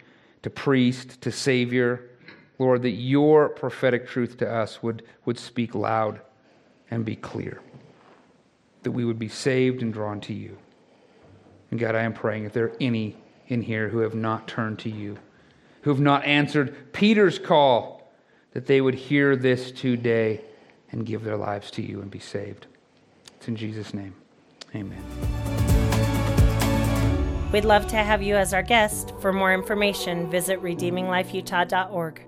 to 0.44 0.50
priest, 0.50 1.22
to 1.22 1.32
savior, 1.32 2.10
Lord, 2.58 2.82
that 2.84 2.92
your 2.92 3.50
prophetic 3.50 4.08
truth 4.08 4.38
to 4.38 4.52
us 4.52 4.82
would, 4.84 5.04
would 5.26 5.38
speak 5.38 5.76
loud 5.76 6.22
and 6.90 7.06
be 7.06 7.16
clear, 7.16 7.62
that 8.84 8.92
we 8.92 9.06
would 9.06 9.20
be 9.20 9.30
saved 9.30 9.82
and 9.82 9.94
drawn 9.94 10.20
to 10.22 10.34
you. 10.34 10.58
And 11.70 11.80
God, 11.80 11.96
I 11.96 12.02
am 12.02 12.14
praying 12.14 12.46
if 12.46 12.54
there 12.54 12.66
are 12.66 12.78
any 12.82 13.16
in 13.48 13.62
here 13.62 13.90
who 13.90 14.00
have 14.00 14.16
not 14.16 14.48
turned 14.48 14.80
to 14.80 14.90
you, 14.90 15.18
who 15.82 15.90
have 15.90 16.00
not 16.00 16.26
answered 16.26 16.94
Peter's 16.94 17.40
call, 17.40 18.12
that 18.54 18.66
they 18.66 18.82
would 18.82 18.96
hear 18.96 19.36
this 19.36 19.72
today 19.72 20.42
and 20.92 21.06
give 21.06 21.24
their 21.24 21.38
lives 21.38 21.72
to 21.72 21.82
you 21.82 22.02
and 22.02 22.12
be 22.12 22.20
saved. 22.20 22.68
It's 23.38 23.48
in 23.48 23.56
Jesus' 23.56 23.94
name. 23.94 24.14
Amen. 24.76 25.04
We'd 27.52 27.66
love 27.66 27.88
to 27.88 27.98
have 27.98 28.22
you 28.22 28.36
as 28.36 28.54
our 28.54 28.64
guest. 28.64 29.14
For 29.20 29.34
more 29.34 29.54
information, 29.54 30.30
visit 30.30 30.62
redeeminglifeutah.org. 30.62 32.22